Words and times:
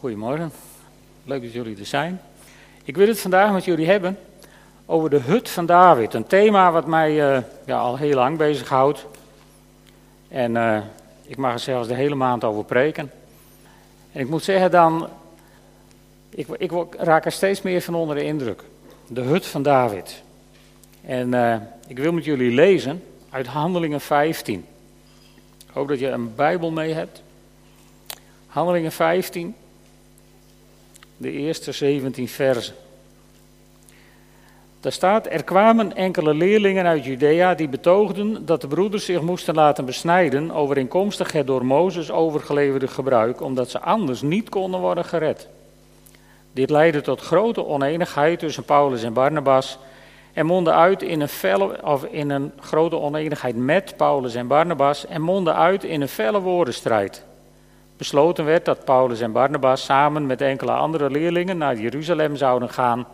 Goedemorgen, 0.00 0.52
leuk 1.24 1.42
dat 1.42 1.52
jullie 1.52 1.78
er 1.78 1.86
zijn. 1.86 2.20
Ik 2.84 2.96
wil 2.96 3.08
het 3.08 3.20
vandaag 3.20 3.52
met 3.52 3.64
jullie 3.64 3.86
hebben 3.86 4.18
over 4.86 5.10
de 5.10 5.20
hut 5.20 5.50
van 5.50 5.66
David. 5.66 6.14
Een 6.14 6.26
thema 6.26 6.72
wat 6.72 6.86
mij 6.86 7.36
uh, 7.36 7.42
ja, 7.66 7.78
al 7.78 7.96
heel 7.96 8.14
lang 8.14 8.38
bezighoudt. 8.38 9.06
En 10.28 10.54
uh, 10.54 10.78
ik 11.22 11.36
mag 11.36 11.52
er 11.52 11.58
zelfs 11.58 11.88
de 11.88 11.94
hele 11.94 12.14
maand 12.14 12.44
over 12.44 12.64
preken. 12.64 13.10
En 14.12 14.20
ik 14.20 14.28
moet 14.28 14.44
zeggen 14.44 14.70
dan, 14.70 15.08
ik, 16.30 16.46
ik 16.58 16.72
raak 16.98 17.24
er 17.24 17.32
steeds 17.32 17.62
meer 17.62 17.80
van 17.80 17.94
onder 17.94 18.16
de 18.16 18.24
indruk. 18.24 18.62
De 19.06 19.20
hut 19.20 19.46
van 19.46 19.62
David. 19.62 20.22
En 21.04 21.32
uh, 21.32 21.56
ik 21.86 21.98
wil 21.98 22.12
met 22.12 22.24
jullie 22.24 22.50
lezen 22.50 23.02
uit 23.30 23.46
Handelingen 23.46 24.00
15. 24.00 24.64
Ik 25.66 25.72
hoop 25.72 25.88
dat 25.88 25.98
je 25.98 26.08
een 26.08 26.34
Bijbel 26.34 26.70
mee 26.70 26.92
hebt. 26.92 27.22
Handelingen 28.46 28.92
15, 28.92 29.54
de 31.16 31.30
eerste 31.30 31.72
17 31.72 32.28
versen. 32.28 32.74
Daar 34.80 34.92
staat, 34.92 35.26
er 35.30 35.44
kwamen 35.44 35.96
enkele 35.96 36.34
leerlingen 36.34 36.86
uit 36.86 37.04
Judea 37.04 37.54
die 37.54 37.68
betoogden 37.68 38.46
dat 38.46 38.60
de 38.60 38.66
broeders 38.66 39.04
zich 39.04 39.20
moesten 39.20 39.54
laten 39.54 39.84
besnijden 39.84 40.50
overeenkomstig 40.50 41.32
het 41.32 41.46
door 41.46 41.64
Mozes 41.64 42.10
overgeleverde 42.10 42.88
gebruik, 42.88 43.40
omdat 43.40 43.70
ze 43.70 43.80
anders 43.80 44.22
niet 44.22 44.48
konden 44.48 44.80
worden 44.80 45.04
gered. 45.04 45.48
Dit 46.52 46.70
leidde 46.70 47.00
tot 47.00 47.20
grote 47.20 47.66
oneenigheid 47.66 48.38
tussen 48.38 48.64
Paulus 48.64 49.02
en 49.02 49.12
Barnabas 49.12 49.78
en 50.32 50.46
mondde 50.46 50.72
uit 50.72 51.02
in 51.02 51.20
een, 51.20 51.28
felle, 51.28 51.82
of 51.84 52.04
in 52.04 52.30
een 52.30 52.52
grote 52.60 52.98
oneenigheid 52.98 53.56
met 53.56 53.96
Paulus 53.96 54.34
en 54.34 54.46
Barnabas 54.46 55.06
en 55.06 55.22
mondde 55.22 55.52
uit 55.52 55.84
in 55.84 56.00
een 56.00 56.08
felle 56.08 56.40
woordenstrijd. 56.40 57.24
Besloten 57.96 58.44
werd 58.44 58.64
dat 58.64 58.84
Paulus 58.84 59.20
en 59.20 59.32
Barnabas 59.32 59.84
samen 59.84 60.26
met 60.26 60.40
enkele 60.40 60.72
andere 60.72 61.10
leerlingen 61.10 61.58
naar 61.58 61.76
Jeruzalem 61.76 62.36
zouden 62.36 62.68
gaan 62.68 63.06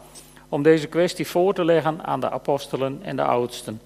om 0.49 0.63
deze 0.63 0.87
kwestie 0.87 1.27
voor 1.27 1.55
te 1.55 1.65
leggen 1.65 2.05
aan 2.05 2.20
de 2.20 2.31
apostelen 2.31 3.01
en 3.03 3.17
de 3.17 3.23
oudsten. 3.23 3.81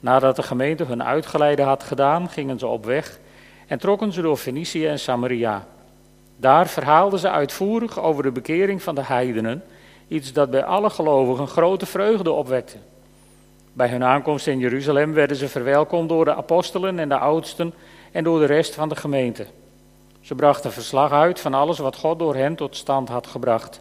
Nadat 0.00 0.36
de 0.36 0.42
gemeente 0.42 0.84
hun 0.84 1.04
uitgeleide 1.04 1.62
had 1.62 1.82
gedaan, 1.82 2.28
gingen 2.28 2.58
ze 2.58 2.66
op 2.66 2.84
weg 2.84 3.18
en 3.66 3.78
trokken 3.78 4.12
ze 4.12 4.22
door 4.22 4.36
Fenicië 4.36 4.86
en 4.86 4.98
Samaria. 4.98 5.66
Daar 6.36 6.68
verhaalden 6.68 7.18
ze 7.18 7.30
uitvoerig 7.30 8.00
over 8.00 8.22
de 8.22 8.30
bekering 8.30 8.82
van 8.82 8.94
de 8.94 9.04
heidenen, 9.04 9.62
iets 10.08 10.32
dat 10.32 10.50
bij 10.50 10.64
alle 10.64 10.90
gelovigen 10.90 11.48
grote 11.48 11.86
vreugde 11.86 12.30
opwekte. 12.30 12.76
Bij 13.72 13.88
hun 13.88 14.04
aankomst 14.04 14.46
in 14.46 14.58
Jeruzalem 14.58 15.12
werden 15.12 15.36
ze 15.36 15.48
verwelkomd 15.48 16.08
door 16.08 16.24
de 16.24 16.34
apostelen 16.34 16.98
en 16.98 17.08
de 17.08 17.18
oudsten 17.18 17.74
en 18.12 18.24
door 18.24 18.38
de 18.38 18.46
rest 18.46 18.74
van 18.74 18.88
de 18.88 18.96
gemeente. 18.96 19.46
Ze 20.22 20.34
brachten 20.34 20.72
verslag 20.72 21.12
uit 21.12 21.40
van 21.40 21.54
alles 21.54 21.78
wat 21.78 21.96
God 21.96 22.18
door 22.18 22.34
hen 22.34 22.54
tot 22.54 22.76
stand 22.76 23.08
had 23.08 23.26
gebracht. 23.26 23.80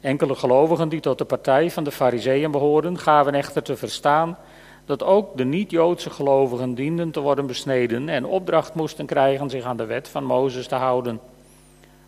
Enkele 0.00 0.34
gelovigen 0.34 0.88
die 0.88 1.00
tot 1.00 1.18
de 1.18 1.24
partij 1.24 1.70
van 1.70 1.84
de 1.84 1.90
Fariseeën 1.90 2.50
behoorden, 2.50 2.98
gaven 2.98 3.34
echter 3.34 3.62
te 3.62 3.76
verstaan 3.76 4.38
dat 4.84 5.02
ook 5.02 5.36
de 5.36 5.44
niet-Joodse 5.44 6.10
gelovigen 6.10 6.74
dienden 6.74 7.10
te 7.10 7.20
worden 7.20 7.46
besneden 7.46 8.08
en 8.08 8.24
opdracht 8.24 8.74
moesten 8.74 9.06
krijgen 9.06 9.50
zich 9.50 9.64
aan 9.64 9.76
de 9.76 9.86
wet 9.86 10.08
van 10.08 10.24
Mozes 10.24 10.66
te 10.66 10.74
houden. 10.74 11.20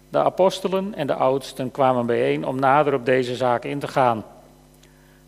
De 0.09 0.19
apostelen 0.19 0.95
en 0.95 1.07
de 1.07 1.15
oudsten 1.15 1.71
kwamen 1.71 2.07
bijeen 2.07 2.47
om 2.47 2.59
nader 2.59 2.95
op 2.95 3.05
deze 3.05 3.37
zaak 3.37 3.65
in 3.65 3.79
te 3.79 3.89
gaan. 3.89 4.25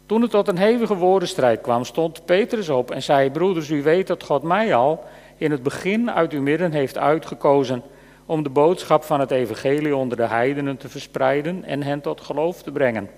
Toen 0.07 0.23
het 0.23 0.31
tot 0.31 0.49
een 0.49 0.59
hevige 0.59 0.97
woordenstrijd 0.97 1.61
kwam, 1.61 1.85
stond 1.85 2.25
Petrus 2.25 2.69
op 2.69 2.91
en 2.91 3.03
zei: 3.03 3.31
Broeders, 3.31 3.71
u 3.71 3.83
weet 3.83 4.07
dat 4.07 4.25
God 4.25 4.43
mij 4.43 4.75
al 4.75 5.05
in 5.37 5.51
het 5.51 5.63
begin 5.63 6.11
uit 6.11 6.33
uw 6.33 6.43
midden 6.43 6.73
heeft 6.73 6.99
uitgekozen 6.99 7.83
om 8.27 8.43
de 8.43 8.49
boodschap 8.49 9.05
van 9.05 9.21
het 9.21 9.31
evangelie 9.31 9.97
onder 9.97 10.17
de 10.17 10.27
heidenen 10.27 10.77
te 10.77 10.89
verspreiden 10.89 11.65
en 11.65 11.83
hen 11.83 12.01
tot 12.01 12.21
geloof 12.21 12.63
te 12.63 12.71
brengen. 12.71 13.11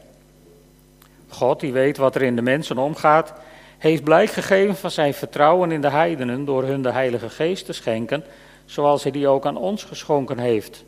God, 1.29 1.61
die 1.61 1.73
weet 1.73 1.97
wat 1.97 2.15
er 2.15 2.23
in 2.23 2.37
de 2.37 2.43
mensen 2.43 2.79
omgaat, 2.79 3.33
heeft 3.79 4.05
blijk 4.05 4.31
gegeven 4.31 4.77
van 4.77 4.91
zijn 4.91 5.15
vertrouwen 5.15 5.73
in 5.73 5.81
de 5.81 5.91
heidenen 5.91 6.45
door 6.45 6.65
hun 6.65 6.83
de 6.83 6.93
Heilige 6.93 7.29
Geest 7.29 7.67
te 7.67 7.73
schenken, 7.73 8.25
zoals 8.65 9.03
hij 9.03 9.13
die 9.13 9.29
ook 9.29 9.47
aan 9.47 9.57
ons 9.57 9.85
geschonken 9.85 10.39
heeft. 10.39 10.85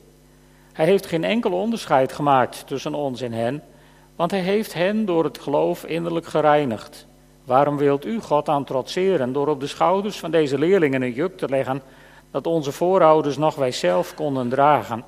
Hij 0.72 0.86
heeft 0.86 1.06
geen 1.06 1.24
enkel 1.24 1.52
onderscheid 1.52 2.12
gemaakt 2.12 2.66
tussen 2.66 2.94
ons 2.94 3.20
en 3.20 3.32
hen, 3.32 3.62
want 4.16 4.30
hij 4.30 4.40
heeft 4.40 4.74
hen 4.74 5.04
door 5.04 5.24
het 5.24 5.38
geloof 5.38 5.84
innerlijk 5.84 6.26
gereinigd. 6.26 7.06
Waarom 7.44 7.76
wilt 7.76 8.04
u 8.04 8.20
God 8.20 8.48
aan 8.48 8.64
trotseren 8.64 9.32
door 9.32 9.48
op 9.48 9.60
de 9.60 9.66
schouders 9.66 10.18
van 10.18 10.30
deze 10.30 10.58
leerlingen 10.58 11.02
een 11.02 11.12
juk 11.12 11.36
te 11.36 11.48
leggen 11.48 11.82
dat 12.30 12.46
onze 12.46 12.72
voorouders 12.72 13.36
nog 13.36 13.54
wij 13.54 13.72
zelf 13.72 14.14
konden 14.14 14.48
dragen. 14.48 15.04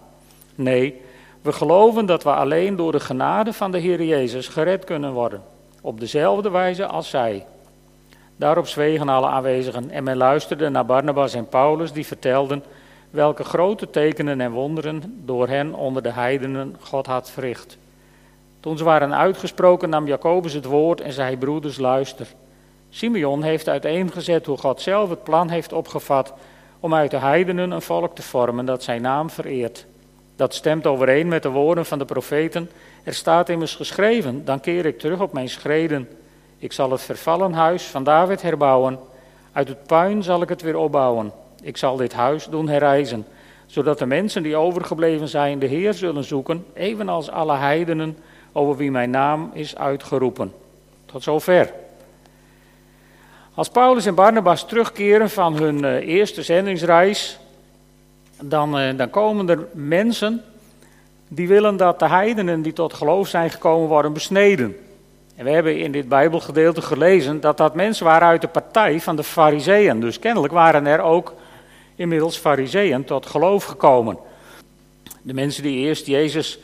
Nee, 0.54 1.00
we 1.42 1.52
geloven 1.52 2.06
dat 2.06 2.22
we 2.22 2.30
alleen 2.30 2.76
door 2.76 2.92
de 2.92 3.00
genade 3.00 3.52
van 3.52 3.70
de 3.70 3.78
Heer 3.78 4.02
Jezus 4.02 4.48
gered 4.48 4.84
kunnen 4.84 5.12
worden, 5.12 5.42
op 5.80 6.00
dezelfde 6.00 6.50
wijze 6.50 6.86
als 6.86 7.10
zij. 7.10 7.46
Daarop 8.36 8.66
zwegen 8.66 9.08
alle 9.08 9.26
aanwezigen 9.26 9.90
en 9.90 10.04
men 10.04 10.16
luisterde 10.16 10.68
naar 10.68 10.86
Barnabas 10.86 11.34
en 11.34 11.48
Paulus, 11.48 11.92
die 11.92 12.06
vertelden 12.06 12.64
welke 13.10 13.44
grote 13.44 13.90
tekenen 13.90 14.40
en 14.40 14.50
wonderen 14.50 15.22
door 15.24 15.48
hen 15.48 15.74
onder 15.74 16.02
de 16.02 16.12
heidenen 16.12 16.76
God 16.80 17.06
had 17.06 17.30
verricht. 17.30 17.78
Toen 18.60 18.78
ze 18.78 18.84
waren 18.84 19.14
uitgesproken, 19.14 19.88
nam 19.88 20.06
Jacobus 20.06 20.52
het 20.52 20.64
woord 20.64 21.00
en 21.00 21.12
zei: 21.12 21.36
Broeders, 21.36 21.78
luister. 21.78 22.26
Simeon 22.90 23.42
heeft 23.42 23.68
uiteengezet 23.68 24.46
hoe 24.46 24.56
God 24.56 24.80
zelf 24.80 25.10
het 25.10 25.22
plan 25.22 25.48
heeft 25.48 25.72
opgevat 25.72 26.34
om 26.80 26.94
uit 26.94 27.10
de 27.10 27.18
heidenen 27.18 27.70
een 27.70 27.82
volk 27.82 28.14
te 28.14 28.22
vormen 28.22 28.64
dat 28.64 28.82
zijn 28.82 29.02
naam 29.02 29.30
vereert. 29.30 29.86
Dat 30.36 30.54
stemt 30.54 30.86
overeen 30.86 31.28
met 31.28 31.42
de 31.42 31.48
woorden 31.48 31.86
van 31.86 31.98
de 31.98 32.04
profeten. 32.04 32.70
Er 33.02 33.14
staat 33.14 33.48
immers 33.48 33.74
geschreven: 33.74 34.44
Dan 34.44 34.60
keer 34.60 34.86
ik 34.86 34.98
terug 34.98 35.20
op 35.20 35.32
mijn 35.32 35.48
schreden. 35.48 36.08
Ik 36.58 36.72
zal 36.72 36.90
het 36.90 37.02
vervallen 37.02 37.52
huis 37.52 37.82
van 37.82 38.04
David 38.04 38.42
herbouwen. 38.42 38.98
Uit 39.52 39.68
het 39.68 39.86
puin 39.86 40.22
zal 40.22 40.42
ik 40.42 40.48
het 40.48 40.62
weer 40.62 40.76
opbouwen. 40.76 41.32
Ik 41.62 41.76
zal 41.76 41.96
dit 41.96 42.12
huis 42.12 42.46
doen 42.46 42.68
herrijzen, 42.68 43.26
zodat 43.66 43.98
de 43.98 44.06
mensen 44.06 44.42
die 44.42 44.56
overgebleven 44.56 45.28
zijn 45.28 45.58
de 45.58 45.66
Heer 45.66 45.94
zullen 45.94 46.24
zoeken, 46.24 46.64
evenals 46.72 47.30
alle 47.30 47.56
heidenen 47.56 48.18
over 48.52 48.76
wie 48.76 48.90
mijn 48.90 49.10
naam 49.10 49.50
is 49.52 49.76
uitgeroepen. 49.76 50.52
Tot 51.06 51.22
zover. 51.22 51.72
Als 53.58 53.68
Paulus 53.68 54.06
en 54.06 54.14
Barnabas 54.14 54.66
terugkeren 54.66 55.30
van 55.30 55.56
hun 55.56 55.84
uh, 55.84 55.94
eerste 55.94 56.42
zendingsreis, 56.42 57.38
dan, 58.42 58.80
uh, 58.80 58.96
dan 58.96 59.10
komen 59.10 59.48
er 59.48 59.66
mensen 59.72 60.44
die 61.28 61.48
willen 61.48 61.76
dat 61.76 61.98
de 61.98 62.08
heidenen 62.08 62.62
die 62.62 62.72
tot 62.72 62.94
geloof 62.94 63.28
zijn 63.28 63.50
gekomen 63.50 63.88
worden 63.88 64.12
besneden. 64.12 64.76
En 65.36 65.44
we 65.44 65.50
hebben 65.50 65.78
in 65.78 65.92
dit 65.92 66.08
Bijbelgedeelte 66.08 66.82
gelezen 66.82 67.40
dat 67.40 67.56
dat 67.56 67.74
mensen 67.74 68.04
waren 68.04 68.28
uit 68.28 68.40
de 68.40 68.48
partij 68.48 69.00
van 69.00 69.16
de 69.16 69.24
Fariseeën. 69.24 70.00
Dus 70.00 70.18
kennelijk 70.18 70.52
waren 70.52 70.86
er 70.86 71.00
ook 71.00 71.34
inmiddels 71.96 72.36
Fariseeën 72.36 73.04
tot 73.04 73.26
geloof 73.26 73.64
gekomen. 73.64 74.18
De 75.22 75.34
mensen 75.34 75.62
die 75.62 75.86
eerst 75.86 76.06
Jezus 76.06 76.58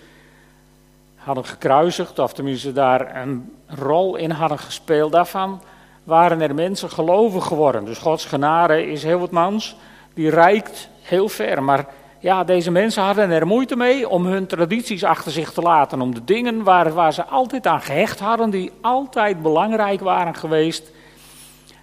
hadden 1.17 1.45
gekruisigd, 1.45 2.19
of 2.19 2.33
tenminste 2.33 2.73
daar 2.73 3.17
een 3.17 3.53
rol 3.67 4.17
in 4.17 4.31
hadden 4.31 4.59
gespeeld, 4.59 5.13
daarvan 5.13 5.61
waren 6.05 6.41
er 6.41 6.55
mensen 6.55 6.91
gelovig 6.91 7.45
geworden. 7.45 7.85
Dus 7.85 7.99
Gods 7.99 8.25
genade 8.25 8.87
is 8.87 9.03
heel 9.03 9.19
wat 9.19 9.31
mans, 9.31 9.77
die 10.15 10.31
reikt 10.31 10.89
heel 11.03 11.29
ver. 11.29 11.63
Maar 11.63 11.87
ja, 12.19 12.45
deze 12.45 12.71
mensen 12.71 13.03
hadden 13.03 13.31
er 13.31 13.47
moeite 13.47 13.77
mee 13.77 14.09
om 14.09 14.27
hun 14.27 14.47
tradities 14.47 15.05
achter 15.05 15.33
zich 15.33 15.53
te 15.53 15.61
laten. 15.61 16.01
Om 16.01 16.15
de 16.15 16.25
dingen 16.25 16.63
waar, 16.63 16.93
waar 16.93 17.13
ze 17.13 17.25
altijd 17.25 17.67
aan 17.67 17.81
gehecht 17.81 18.21
hadden, 18.21 18.51
die 18.51 18.73
altijd 18.81 19.43
belangrijk 19.43 20.01
waren 20.01 20.35
geweest, 20.35 20.91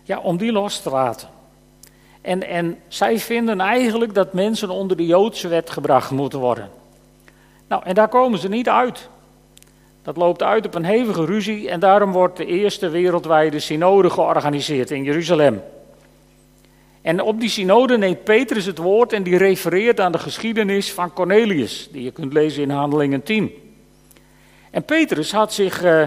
ja, 0.03 0.19
om 0.19 0.37
die 0.37 0.51
los 0.51 0.79
te 0.79 0.89
laten. 0.89 1.27
En, 2.21 2.47
en 2.47 2.79
zij 2.87 3.19
vinden 3.19 3.59
eigenlijk 3.59 4.13
dat 4.13 4.33
mensen 4.33 4.69
onder 4.69 4.97
de 4.97 5.05
Joodse 5.05 5.47
wet 5.47 5.69
gebracht 5.69 6.11
moeten 6.11 6.39
worden. 6.39 6.69
Nou, 7.67 7.83
en 7.85 7.93
daar 7.93 8.07
komen 8.07 8.39
ze 8.39 8.49
niet 8.49 8.69
uit. 8.69 9.09
Dat 10.03 10.17
loopt 10.17 10.43
uit 10.43 10.65
op 10.65 10.75
een 10.75 10.85
hevige 10.85 11.25
ruzie 11.25 11.69
en 11.69 11.79
daarom 11.79 12.11
wordt 12.11 12.37
de 12.37 12.45
eerste 12.45 12.89
wereldwijde 12.89 13.59
synode 13.59 14.09
georganiseerd 14.09 14.91
in 14.91 15.03
Jeruzalem. 15.03 15.61
En 17.01 17.21
op 17.21 17.39
die 17.39 17.49
synode 17.49 17.97
neemt 17.97 18.23
Petrus 18.23 18.65
het 18.65 18.77
woord 18.77 19.13
en 19.13 19.23
die 19.23 19.37
refereert 19.37 19.99
aan 19.99 20.11
de 20.11 20.19
geschiedenis 20.19 20.91
van 20.93 21.13
Cornelius, 21.13 21.89
die 21.91 22.03
je 22.03 22.11
kunt 22.11 22.33
lezen 22.33 22.63
in 22.63 22.69
Handelingen 22.69 23.23
10. 23.23 23.51
En 24.71 24.83
Petrus 24.83 25.31
had 25.31 25.53
zich, 25.53 25.83
uh, 25.83 26.03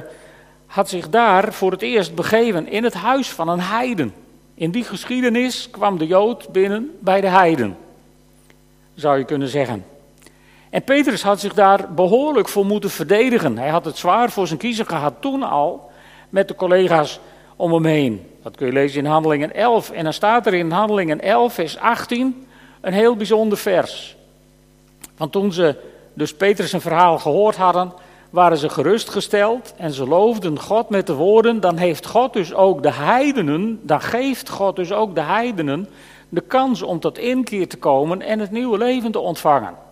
had 0.66 0.88
zich 0.88 1.08
daar 1.08 1.52
voor 1.52 1.70
het 1.70 1.82
eerst 1.82 2.14
begeven 2.14 2.68
in 2.68 2.84
het 2.84 2.94
huis 2.94 3.30
van 3.30 3.48
een 3.48 3.60
heiden. 3.60 4.14
In 4.54 4.70
die 4.70 4.84
geschiedenis 4.84 5.70
kwam 5.70 5.98
de 5.98 6.06
Jood 6.06 6.52
binnen 6.52 6.90
bij 7.00 7.20
de 7.20 7.26
heiden, 7.26 7.76
zou 8.94 9.18
je 9.18 9.24
kunnen 9.24 9.48
zeggen. 9.48 9.84
En 10.74 10.82
Petrus 10.82 11.22
had 11.22 11.40
zich 11.40 11.54
daar 11.54 11.92
behoorlijk 11.94 12.48
voor 12.48 12.66
moeten 12.66 12.90
verdedigen. 12.90 13.58
Hij 13.58 13.68
had 13.68 13.84
het 13.84 13.96
zwaar 13.96 14.30
voor 14.30 14.46
zijn 14.46 14.58
kiezer 14.58 14.86
gehad 14.86 15.14
toen 15.20 15.42
al, 15.42 15.90
met 16.28 16.48
de 16.48 16.54
collega's 16.54 17.20
om 17.56 17.72
hem 17.72 17.84
heen. 17.84 18.26
Dat 18.42 18.56
kun 18.56 18.66
je 18.66 18.72
lezen 18.72 18.98
in 18.98 19.10
Handelingen 19.10 19.54
11. 19.54 19.90
En 19.90 20.04
dan 20.04 20.12
staat 20.12 20.46
er 20.46 20.54
in 20.54 20.70
Handelingen 20.70 21.20
11, 21.20 21.54
vers 21.54 21.78
18, 21.78 22.46
een 22.80 22.92
heel 22.92 23.16
bijzonder 23.16 23.58
vers. 23.58 24.16
Want 25.16 25.32
toen 25.32 25.52
ze 25.52 25.76
dus 26.14 26.34
Petrus 26.34 26.72
een 26.72 26.80
verhaal 26.80 27.18
gehoord 27.18 27.56
hadden, 27.56 27.92
waren 28.30 28.58
ze 28.58 28.68
gerustgesteld 28.68 29.74
en 29.76 29.92
ze 29.92 30.06
loofden 30.06 30.60
God 30.60 30.88
met 30.88 31.06
de 31.06 31.14
woorden, 31.14 31.60
dan 31.60 31.76
heeft 31.76 32.06
God 32.06 32.32
dus 32.32 32.54
ook 32.54 32.82
de 32.82 32.92
heidenen, 32.92 33.80
dan 33.82 34.00
geeft 34.00 34.48
God 34.48 34.76
dus 34.76 34.92
ook 34.92 35.14
de 35.14 35.22
heidenen 35.22 35.88
de 36.28 36.40
kans 36.40 36.82
om 36.82 37.00
tot 37.00 37.18
inkeer 37.18 37.68
te 37.68 37.76
komen 37.76 38.22
en 38.22 38.38
het 38.38 38.50
nieuwe 38.50 38.78
leven 38.78 39.12
te 39.12 39.18
ontvangen. 39.18 39.83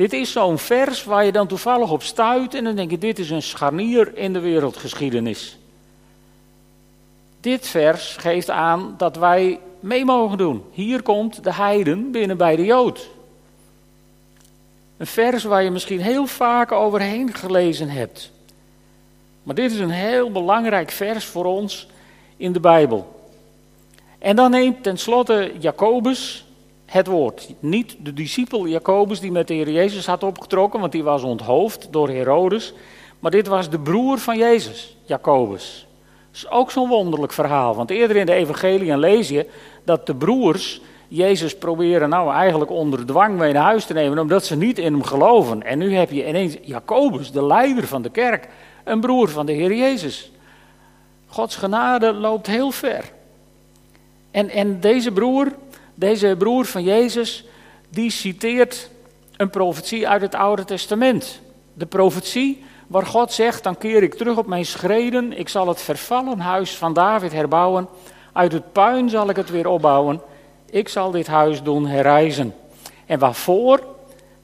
Dit 0.00 0.12
is 0.12 0.32
zo'n 0.32 0.58
vers 0.58 1.04
waar 1.04 1.24
je 1.24 1.32
dan 1.32 1.46
toevallig 1.46 1.90
op 1.90 2.02
stuit 2.02 2.54
en 2.54 2.64
dan 2.64 2.76
denk 2.76 2.90
je, 2.90 2.98
dit 2.98 3.18
is 3.18 3.30
een 3.30 3.42
scharnier 3.42 4.16
in 4.16 4.32
de 4.32 4.38
wereldgeschiedenis. 4.38 5.58
Dit 7.40 7.66
vers 7.66 8.16
geeft 8.16 8.50
aan 8.50 8.94
dat 8.96 9.16
wij 9.16 9.60
mee 9.80 10.04
mogen 10.04 10.38
doen. 10.38 10.64
Hier 10.72 11.02
komt 11.02 11.44
de 11.44 11.52
heiden 11.52 12.10
binnen 12.10 12.36
bij 12.36 12.56
de 12.56 12.64
Jood. 12.64 13.10
Een 14.96 15.06
vers 15.06 15.44
waar 15.44 15.62
je 15.62 15.70
misschien 15.70 16.00
heel 16.00 16.26
vaak 16.26 16.72
overheen 16.72 17.34
gelezen 17.34 17.88
hebt. 17.88 18.30
Maar 19.42 19.54
dit 19.54 19.72
is 19.72 19.78
een 19.78 19.90
heel 19.90 20.30
belangrijk 20.30 20.90
vers 20.90 21.24
voor 21.24 21.44
ons 21.44 21.88
in 22.36 22.52
de 22.52 22.60
Bijbel. 22.60 23.30
En 24.18 24.36
dan 24.36 24.50
neemt 24.50 24.82
tenslotte 24.82 25.52
Jacobus 25.58 26.44
het 26.90 27.06
woord. 27.06 27.48
Niet 27.60 27.96
de 27.98 28.12
discipel 28.12 28.66
Jacobus 28.66 29.20
die 29.20 29.32
met 29.32 29.48
de 29.48 29.54
Heer 29.54 29.70
Jezus 29.70 30.06
had 30.06 30.22
opgetrokken, 30.22 30.80
want 30.80 30.92
die 30.92 31.02
was 31.02 31.22
onthoofd 31.22 31.88
door 31.90 32.08
Herodes. 32.08 32.72
Maar 33.20 33.30
dit 33.30 33.46
was 33.46 33.70
de 33.70 33.78
broer 33.78 34.18
van 34.18 34.38
Jezus, 34.38 34.96
Jacobus. 35.04 35.86
Dat 36.30 36.42
is 36.42 36.50
ook 36.50 36.70
zo'n 36.70 36.88
wonderlijk 36.88 37.32
verhaal. 37.32 37.74
Want 37.74 37.90
eerder 37.90 38.16
in 38.16 38.26
de 38.26 38.32
evangelie 38.32 38.96
lees 38.96 39.28
je 39.28 39.46
dat 39.84 40.06
de 40.06 40.14
broers 40.14 40.80
Jezus 41.08 41.56
proberen 41.56 42.08
nou 42.08 42.32
eigenlijk 42.32 42.70
onder 42.70 43.06
dwang 43.06 43.38
mee 43.38 43.52
naar 43.52 43.64
huis 43.64 43.84
te 43.84 43.92
nemen, 43.92 44.18
omdat 44.18 44.44
ze 44.44 44.56
niet 44.56 44.78
in 44.78 44.92
hem 44.92 45.02
geloven. 45.02 45.62
En 45.62 45.78
nu 45.78 45.94
heb 45.94 46.10
je 46.10 46.28
ineens 46.28 46.56
Jacobus, 46.62 47.32
de 47.32 47.46
leider 47.46 47.86
van 47.86 48.02
de 48.02 48.10
kerk, 48.10 48.48
een 48.84 49.00
broer 49.00 49.28
van 49.28 49.46
de 49.46 49.52
Heer 49.52 49.74
Jezus. 49.74 50.32
Gods 51.26 51.56
genade 51.56 52.12
loopt 52.12 52.46
heel 52.46 52.70
ver. 52.70 53.12
En, 54.30 54.48
en 54.48 54.80
deze 54.80 55.12
broer, 55.12 55.52
deze 56.00 56.34
broer 56.38 56.64
van 56.64 56.82
Jezus, 56.82 57.44
die 57.90 58.10
citeert 58.10 58.90
een 59.36 59.50
profetie 59.50 60.08
uit 60.08 60.20
het 60.20 60.34
Oude 60.34 60.64
Testament. 60.64 61.40
De 61.74 61.86
profetie 61.86 62.64
waar 62.86 63.06
God 63.06 63.32
zegt, 63.32 63.62
dan 63.62 63.78
keer 63.78 64.02
ik 64.02 64.14
terug 64.14 64.36
op 64.36 64.46
mijn 64.46 64.66
schreden, 64.66 65.38
ik 65.38 65.48
zal 65.48 65.68
het 65.68 65.80
vervallen 65.80 66.38
huis 66.38 66.76
van 66.76 66.92
David 66.92 67.32
herbouwen, 67.32 67.88
uit 68.32 68.52
het 68.52 68.72
puin 68.72 69.08
zal 69.08 69.28
ik 69.28 69.36
het 69.36 69.50
weer 69.50 69.66
opbouwen, 69.66 70.20
ik 70.70 70.88
zal 70.88 71.10
dit 71.10 71.26
huis 71.26 71.62
doen 71.62 71.86
herrijzen. 71.86 72.54
En 73.06 73.18
waarvoor? 73.18 73.80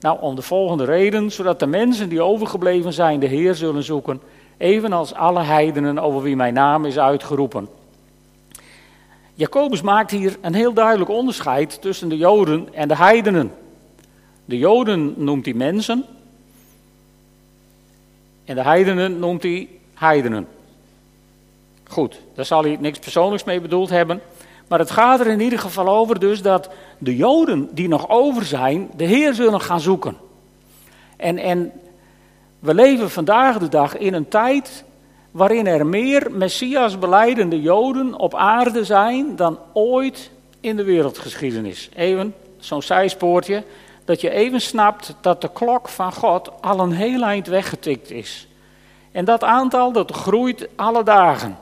Nou, 0.01 0.21
om 0.21 0.35
de 0.35 0.43
volgende 0.43 0.85
reden, 0.85 1.31
zodat 1.31 1.61
de 1.61 1.67
mensen 1.67 2.09
die 2.09 2.23
overgebleven 2.23 2.93
zijn 2.93 3.21
de 3.21 3.27
Heer 3.27 3.55
zullen 3.55 3.83
zoeken, 3.83 4.21
evenals 4.57 5.15
alle 5.15 5.43
heidenen 5.43 5.99
over 5.99 6.23
wie 6.23 6.37
mijn 6.37 6.55
naam 6.55 6.85
is 6.85 6.99
uitgeroepen. 6.99 7.69
Jacobus 9.39 9.83
maakt 9.83 10.11
hier 10.11 10.37
een 10.41 10.55
heel 10.55 10.73
duidelijk 10.73 11.11
onderscheid 11.11 11.81
tussen 11.81 12.09
de 12.09 12.17
Joden 12.17 12.75
en 12.75 12.89
de 12.89 12.97
heidenen. 12.97 13.53
De 14.45 14.59
Joden 14.59 15.15
noemt 15.17 15.45
hij 15.45 15.55
mensen 15.55 16.05
en 18.45 18.55
de 18.55 18.63
heidenen 18.63 19.19
noemt 19.19 19.43
hij 19.43 19.69
heidenen. 19.95 20.49
Goed, 21.85 22.21
daar 22.35 22.45
zal 22.45 22.63
hij 22.63 22.77
niks 22.81 22.99
persoonlijks 22.99 23.45
mee 23.45 23.61
bedoeld 23.61 23.91
hebben. 23.91 24.21
Maar 24.69 24.79
het 24.79 24.91
gaat 24.91 25.21
er 25.21 25.27
in 25.27 25.41
ieder 25.41 25.59
geval 25.59 25.89
over 25.89 26.21
dus 26.21 26.43
dat 26.43 26.71
de 26.99 27.17
Joden 27.17 27.69
die 27.73 27.89
nog 27.89 28.09
over 28.09 28.45
zijn, 28.45 28.91
de 28.97 29.05
Heer 29.05 29.35
zullen 29.35 29.61
gaan 29.61 29.81
zoeken. 29.81 30.17
En, 31.17 31.39
en 31.39 31.73
we 32.59 32.75
leven 32.75 33.11
vandaag 33.11 33.59
de 33.59 33.69
dag 33.69 33.97
in 33.97 34.15
een 34.15 34.29
tijd 34.29 34.85
waarin 35.37 35.67
er 35.67 35.87
meer 35.87 36.27
Messias 36.31 36.99
beleidende 36.99 37.61
Joden 37.61 38.19
op 38.19 38.35
aarde 38.35 38.85
zijn 38.85 39.37
dan 39.37 39.59
ooit 39.73 40.31
in 40.61 40.77
de 40.77 40.85
wereldgeschiedenis. 40.85 41.89
Even 41.95 42.35
zo'n 42.59 42.83
zijspoortje, 42.83 43.65
dat 44.05 44.21
je 44.21 44.31
even 44.31 44.61
snapt 44.61 45.15
dat 45.21 45.41
de 45.41 45.51
klok 45.53 45.89
van 45.89 46.13
God 46.13 46.51
al 46.61 46.81
een 46.81 46.93
heel 46.93 47.23
eind 47.23 47.47
weggetikt 47.47 48.11
is. 48.11 48.49
En 49.13 49.25
dat 49.25 49.45
aantal 49.45 49.93
dat 49.93 50.13
groeit 50.13 50.69
alle 50.77 51.03
dagen. 51.03 51.59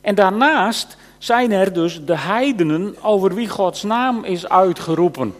En 0.00 0.14
daarnaast 0.14 0.96
zijn 1.18 1.52
er 1.52 1.72
dus 1.72 2.04
de 2.04 2.18
heidenen 2.18 2.96
over 3.02 3.34
wie 3.34 3.48
Gods 3.48 3.82
naam 3.82 4.24
is 4.24 4.48
uitgeroepen. 4.48 5.34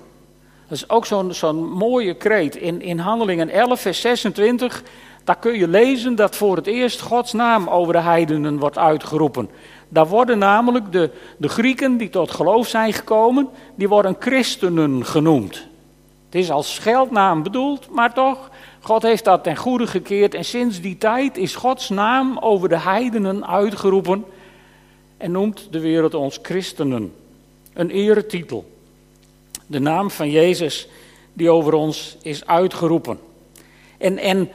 Dat 0.69 0.79
is 0.79 0.89
ook 0.89 1.07
zo'n 1.07 1.35
zo'n 1.35 1.69
mooie 1.69 2.15
kreet. 2.15 2.57
In, 2.57 2.83
in 2.83 2.99
Handelingen 2.99 3.51
11, 3.51 3.81
vers 3.81 4.01
26, 4.01 4.83
daar 5.27 5.39
kun 5.39 5.59
je 5.59 5.69
lezen 5.69 6.15
dat 6.15 6.37
voor 6.37 6.57
het 6.57 6.67
eerst 6.67 7.01
Gods 7.01 7.33
naam 7.33 7.69
over 7.69 7.93
de 7.93 8.01
heidenen 8.01 8.59
wordt 8.59 8.79
uitgeroepen. 8.79 9.51
Daar 9.89 10.07
worden 10.07 10.39
namelijk 10.39 10.93
de, 10.93 11.11
de 11.37 11.49
Grieken 11.49 11.97
die 11.97 12.11
tot 12.11 12.31
geloof 12.31 12.69
zijn 12.69 12.93
gekomen, 12.93 13.49
die 13.75 13.89
worden 13.89 14.17
christenen 14.19 15.05
genoemd. 15.05 15.67
Het 16.25 16.35
is 16.35 16.51
als 16.51 16.75
scheldnaam 16.75 17.43
bedoeld, 17.43 17.91
maar 17.91 18.15
toch, 18.15 18.51
God 18.81 19.03
heeft 19.03 19.25
dat 19.25 19.43
ten 19.43 19.57
goede 19.57 19.87
gekeerd 19.87 20.35
en 20.35 20.45
sinds 20.45 20.81
die 20.81 20.99
tijd 20.99 21.37
is 21.37 21.55
Gods 21.55 21.89
naam 21.89 22.39
over 22.39 22.69
de 22.69 22.79
heidenen 22.79 23.47
uitgeroepen 23.47 24.25
en 25.17 25.31
noemt 25.31 25.69
de 25.71 25.81
wereld 25.81 26.15
ons 26.15 26.39
christenen. 26.43 27.15
Een 27.73 27.91
eretitel. 27.91 28.71
De 29.67 29.79
naam 29.79 30.11
van 30.11 30.31
Jezus 30.31 30.89
die 31.33 31.51
over 31.51 31.73
ons 31.73 32.17
is 32.23 32.47
uitgeroepen. 32.47 33.19
En, 33.99 34.19
en 34.19 34.51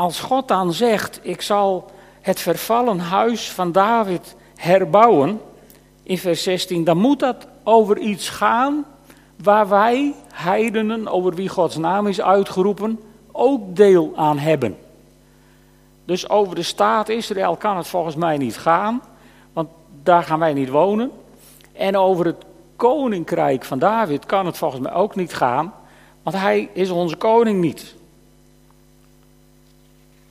als 0.00 0.20
God 0.20 0.48
dan 0.48 0.72
zegt, 0.72 1.20
ik 1.22 1.42
zal 1.42 1.90
het 2.20 2.40
vervallen 2.40 2.98
huis 2.98 3.50
van 3.50 3.72
David 3.72 4.36
herbouwen, 4.56 5.40
in 6.02 6.18
vers 6.18 6.42
16, 6.42 6.84
dan 6.84 6.98
moet 6.98 7.20
dat 7.20 7.46
over 7.64 7.98
iets 7.98 8.28
gaan 8.28 8.84
waar 9.42 9.68
wij, 9.68 10.14
heidenen, 10.32 11.08
over 11.08 11.34
wie 11.34 11.48
Gods 11.48 11.76
naam 11.76 12.06
is 12.06 12.20
uitgeroepen, 12.20 13.00
ook 13.32 13.76
deel 13.76 14.12
aan 14.16 14.38
hebben. 14.38 14.76
Dus 16.04 16.28
over 16.28 16.54
de 16.54 16.62
staat 16.62 17.08
Israël 17.08 17.56
kan 17.56 17.76
het 17.76 17.86
volgens 17.86 18.16
mij 18.16 18.36
niet 18.36 18.58
gaan 18.58 19.02
daar 20.02 20.22
gaan 20.22 20.38
wij 20.38 20.52
niet 20.52 20.68
wonen. 20.68 21.10
En 21.72 21.96
over 21.96 22.26
het 22.26 22.44
koninkrijk 22.76 23.64
van 23.64 23.78
David 23.78 24.26
kan 24.26 24.46
het 24.46 24.58
volgens 24.58 24.80
mij 24.80 24.92
ook 24.92 25.16
niet 25.16 25.34
gaan, 25.34 25.72
want 26.22 26.36
hij 26.36 26.68
is 26.72 26.90
onze 26.90 27.16
koning 27.16 27.60
niet. 27.60 27.94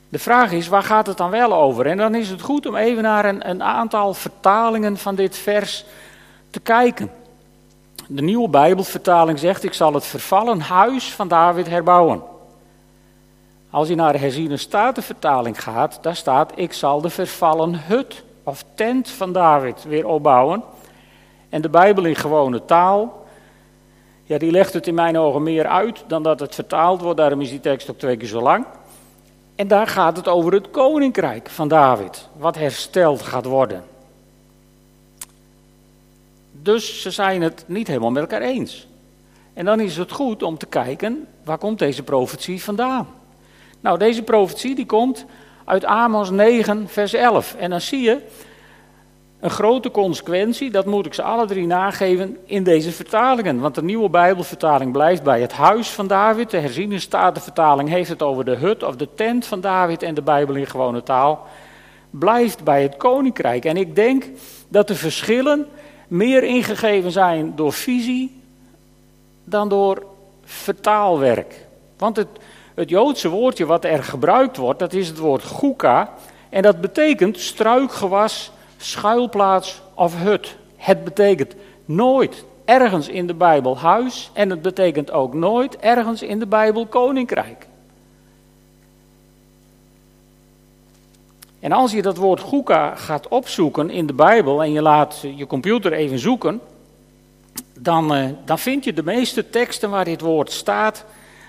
De 0.09 0.19
vraag 0.19 0.51
is, 0.51 0.67
waar 0.67 0.83
gaat 0.83 1.07
het 1.07 1.17
dan 1.17 1.29
wel 1.29 1.53
over? 1.53 1.85
En 1.85 1.97
dan 1.97 2.15
is 2.15 2.29
het 2.29 2.41
goed 2.41 2.65
om 2.65 2.75
even 2.75 3.03
naar 3.03 3.25
een, 3.25 3.49
een 3.49 3.63
aantal 3.63 4.13
vertalingen 4.13 4.97
van 4.97 5.15
dit 5.15 5.37
vers 5.37 5.85
te 6.49 6.59
kijken. 6.59 7.11
De 8.07 8.21
nieuwe 8.21 8.49
Bijbelvertaling 8.49 9.39
zegt, 9.39 9.63
ik 9.63 9.73
zal 9.73 9.93
het 9.93 10.05
vervallen 10.05 10.59
huis 10.59 11.13
van 11.13 11.27
David 11.27 11.67
herbouwen. 11.67 12.21
Als 13.69 13.87
je 13.87 13.95
naar 13.95 14.11
de 14.11 14.19
herziene 14.19 14.57
statenvertaling 14.57 15.63
gaat, 15.63 15.99
daar 16.01 16.15
staat, 16.15 16.51
ik 16.55 16.73
zal 16.73 17.01
de 17.01 17.09
vervallen 17.09 17.81
hut 17.85 18.23
of 18.43 18.63
tent 18.75 19.09
van 19.09 19.31
David 19.31 19.83
weer 19.83 20.07
opbouwen. 20.07 20.63
En 21.49 21.61
de 21.61 21.69
Bijbel 21.69 22.05
in 22.05 22.15
gewone 22.15 22.65
taal, 22.65 23.25
ja, 24.23 24.37
die 24.37 24.51
legt 24.51 24.73
het 24.73 24.87
in 24.87 24.93
mijn 24.93 25.17
ogen 25.17 25.43
meer 25.43 25.67
uit 25.67 26.03
dan 26.07 26.23
dat 26.23 26.39
het 26.39 26.55
vertaald 26.55 27.01
wordt. 27.01 27.17
Daarom 27.17 27.41
is 27.41 27.49
die 27.49 27.59
tekst 27.59 27.89
ook 27.89 27.97
twee 27.97 28.17
keer 28.17 28.27
zo 28.27 28.41
lang. 28.41 28.65
En 29.59 29.67
daar 29.67 29.87
gaat 29.87 30.17
het 30.17 30.27
over 30.27 30.53
het 30.53 30.71
koninkrijk 30.71 31.49
van 31.49 31.67
David, 31.67 32.27
wat 32.37 32.55
hersteld 32.55 33.21
gaat 33.21 33.45
worden. 33.45 33.83
Dus 36.51 37.01
ze 37.01 37.11
zijn 37.11 37.41
het 37.41 37.63
niet 37.67 37.87
helemaal 37.87 38.11
met 38.11 38.21
elkaar 38.21 38.41
eens. 38.41 38.87
En 39.53 39.65
dan 39.65 39.79
is 39.79 39.97
het 39.97 40.11
goed 40.11 40.43
om 40.43 40.57
te 40.57 40.65
kijken, 40.65 41.27
waar 41.43 41.57
komt 41.57 41.79
deze 41.79 42.03
profetie 42.03 42.63
vandaan? 42.63 43.07
Nou, 43.79 43.97
deze 43.97 44.23
profetie 44.23 44.75
die 44.75 44.85
komt 44.85 45.25
uit 45.65 45.85
Amos 45.85 46.29
9, 46.29 46.87
vers 46.87 47.13
11. 47.13 47.55
En 47.55 47.69
dan 47.69 47.81
zie 47.81 48.01
je 48.01 48.21
een 49.39 49.49
grote 49.49 49.91
consequentie, 49.91 50.71
dat 50.71 50.85
moet 50.85 51.05
ik 51.05 51.13
ze 51.13 51.21
alle 51.21 51.45
drie 51.45 51.67
nageven 51.67 52.37
in 52.45 52.63
deze 52.63 52.91
vertalingen. 52.91 53.59
Want 53.59 53.75
de 53.75 53.83
nieuwe 53.83 54.09
Bijbelvertaling 54.09 54.91
blijft 54.91 55.23
bij 55.23 55.41
het 55.41 55.51
huis 55.51 55.89
van 55.89 56.07
David. 56.07 56.49
De 56.49 56.57
herziene 56.57 56.99
statenvertaling 56.99 57.89
heeft 57.89 58.09
het 58.09 58.21
over 58.21 58.45
de 58.45 58.55
hut 58.55 58.83
of 58.83 58.95
de 58.95 59.07
tent 59.15 59.45
van 59.45 59.61
David. 59.61 60.03
En 60.03 60.13
de 60.13 60.21
Bijbel 60.21 60.55
in 60.55 60.67
gewone 60.67 61.03
taal 61.03 61.47
blijft 62.09 62.63
bij 62.63 62.81
het 62.81 62.97
koninkrijk. 62.97 63.65
En 63.65 63.77
ik 63.77 63.95
denk 63.95 64.25
dat 64.67 64.87
de 64.87 64.95
verschillen 64.95 65.67
meer 66.07 66.43
ingegeven 66.43 67.11
zijn 67.11 67.55
door 67.55 67.73
visie 67.73 68.41
dan 69.43 69.69
door 69.69 70.03
vertaalwerk. 70.43 71.67
Want 71.97 72.15
het, 72.15 72.27
het 72.75 72.89
Joodse 72.89 73.29
woordje 73.29 73.65
wat 73.65 73.85
er 73.85 74.03
gebruikt 74.03 74.57
wordt, 74.57 74.79
dat 74.79 74.93
is 74.93 75.07
het 75.07 75.17
woord 75.17 75.43
guka. 75.43 76.13
En 76.49 76.61
dat 76.61 76.81
betekent 76.81 77.39
struikgewas, 77.39 78.51
schuilplaats 78.81 79.81
of 79.93 80.15
hut. 80.17 80.55
Het 80.75 81.03
betekent 81.03 81.55
nooit 81.85 82.45
ergens 82.65 83.07
in 83.07 83.27
de 83.27 83.33
Bijbel 83.33 83.77
huis 83.77 84.29
en 84.33 84.49
het 84.49 84.61
betekent 84.61 85.11
ook 85.11 85.33
nooit 85.33 85.77
ergens 85.77 86.21
in 86.21 86.39
de 86.39 86.47
Bijbel 86.47 86.85
koninkrijk. 86.85 87.67
En 91.59 91.71
als 91.71 91.91
je 91.91 92.01
dat 92.01 92.17
woord 92.17 92.41
Guka 92.41 92.95
gaat 92.95 93.27
opzoeken 93.27 93.89
in 93.89 94.05
de 94.05 94.13
Bijbel 94.13 94.63
en 94.63 94.71
je 94.71 94.81
laat 94.81 95.25
je 95.35 95.47
computer 95.47 95.93
even 95.93 96.19
zoeken, 96.19 96.61
dan, 97.79 98.15
uh, 98.15 98.25
dan 98.45 98.59
vind 98.59 98.83
je 98.83 98.93
de 98.93 99.03
meeste 99.03 99.49
teksten 99.49 99.89
waar 99.89 100.05
dit 100.05 100.21
woord 100.21 100.51
staat, 100.51 101.05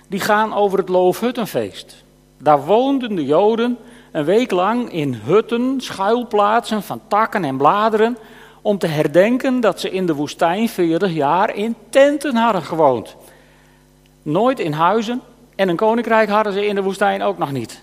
die 0.09 0.21
gaan 0.21 0.55
over 0.55 0.79
het 0.79 0.89
Loofhuttenfeest. 0.89 2.05
Daar 2.39 2.65
woonden 2.65 3.17
de 3.17 3.25
Joden 3.25 3.79
een 4.13 4.25
week 4.25 4.51
lang 4.51 4.93
in 4.93 5.21
hutten, 5.25 5.81
schuilplaatsen 5.81 6.83
van 6.83 7.01
takken 7.09 7.45
en 7.45 7.57
bladeren, 7.57 8.19
om 8.63 8.79
te 8.79 8.87
herdenken 8.87 9.61
dat 9.61 9.81
ze 9.81 9.91
in 9.91 10.07
de 10.07 10.15
woestijn 10.15 10.69
40 10.69 11.13
jaar 11.13 11.55
in 11.55 11.77
tenten 11.91 12.37
hadden 12.37 12.63
gewoond. 12.63 13.17
Nooit 14.23 14.61
in 14.61 14.73
huizen 14.73 15.21
en 15.57 15.69
een 15.69 15.77
koninkrijk 15.77 16.29
hadden 16.29 16.53
ze 16.53 16.67
in 16.67 16.75
de 16.75 16.83
woestijn 16.83 17.23
ook 17.23 17.39
nog 17.39 17.53
niet. 17.53 17.83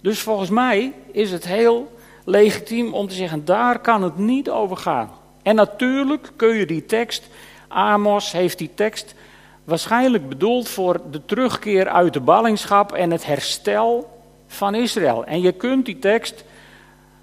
Dus 0.00 0.20
volgens 0.20 0.50
mij 0.50 0.92
is 1.12 1.30
het 1.30 1.46
heel 1.46 1.92
legitiem 2.24 2.94
om 2.94 3.08
te 3.08 3.14
zeggen, 3.14 3.44
daar 3.44 3.78
kan 3.78 4.02
het 4.02 4.18
niet 4.18 4.50
over 4.50 4.76
gaan. 4.76 5.10
En 5.42 5.54
natuurlijk 5.54 6.32
kun 6.36 6.54
je 6.54 6.66
die 6.66 6.86
tekst, 6.86 7.28
Amos 7.68 8.32
heeft 8.32 8.58
die 8.58 8.70
tekst 8.74 9.14
waarschijnlijk 9.64 10.28
bedoeld 10.28 10.68
voor 10.68 11.00
de 11.10 11.24
terugkeer 11.24 11.88
uit 11.88 12.12
de 12.12 12.20
ballingschap 12.20 12.92
en 12.92 13.10
het 13.10 13.26
herstel 13.26 14.17
van 14.48 14.74
Israël. 14.74 15.24
En 15.24 15.40
je 15.40 15.52
kunt 15.52 15.86
die 15.86 15.98
tekst 15.98 16.44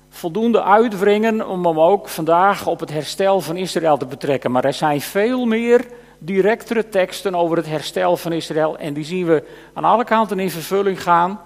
voldoende 0.09 0.63
uitwringen 0.63 1.47
om 1.47 1.65
hem 1.65 1.79
ook 1.79 2.07
vandaag 2.07 2.67
op 2.67 2.79
het 2.79 2.91
herstel 2.91 3.41
van 3.41 3.57
Israël 3.57 3.97
te 3.97 4.05
betrekken. 4.05 4.51
Maar 4.51 4.65
er 4.65 4.73
zijn 4.73 5.01
veel 5.01 5.45
meer 5.45 5.85
directere 6.17 6.89
teksten 6.89 7.35
over 7.35 7.57
het 7.57 7.65
herstel 7.65 8.17
van 8.17 8.31
Israël 8.31 8.77
en 8.77 8.93
die 8.93 9.03
zien 9.03 9.25
we 9.25 9.43
aan 9.73 9.83
alle 9.83 10.03
kanten 10.03 10.39
in 10.39 10.51
vervulling 10.51 11.01
gaan. 11.01 11.39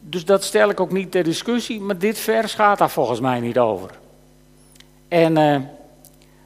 Dus 0.00 0.24
dat 0.24 0.44
stel 0.44 0.70
ik 0.70 0.80
ook 0.80 0.92
niet 0.92 1.10
ter 1.10 1.24
discussie, 1.24 1.80
maar 1.80 1.98
dit 1.98 2.18
vers 2.18 2.54
gaat 2.54 2.78
daar 2.78 2.90
volgens 2.90 3.20
mij 3.20 3.40
niet 3.40 3.58
over. 3.58 3.90
En 5.08 5.38
uh, 5.38 5.56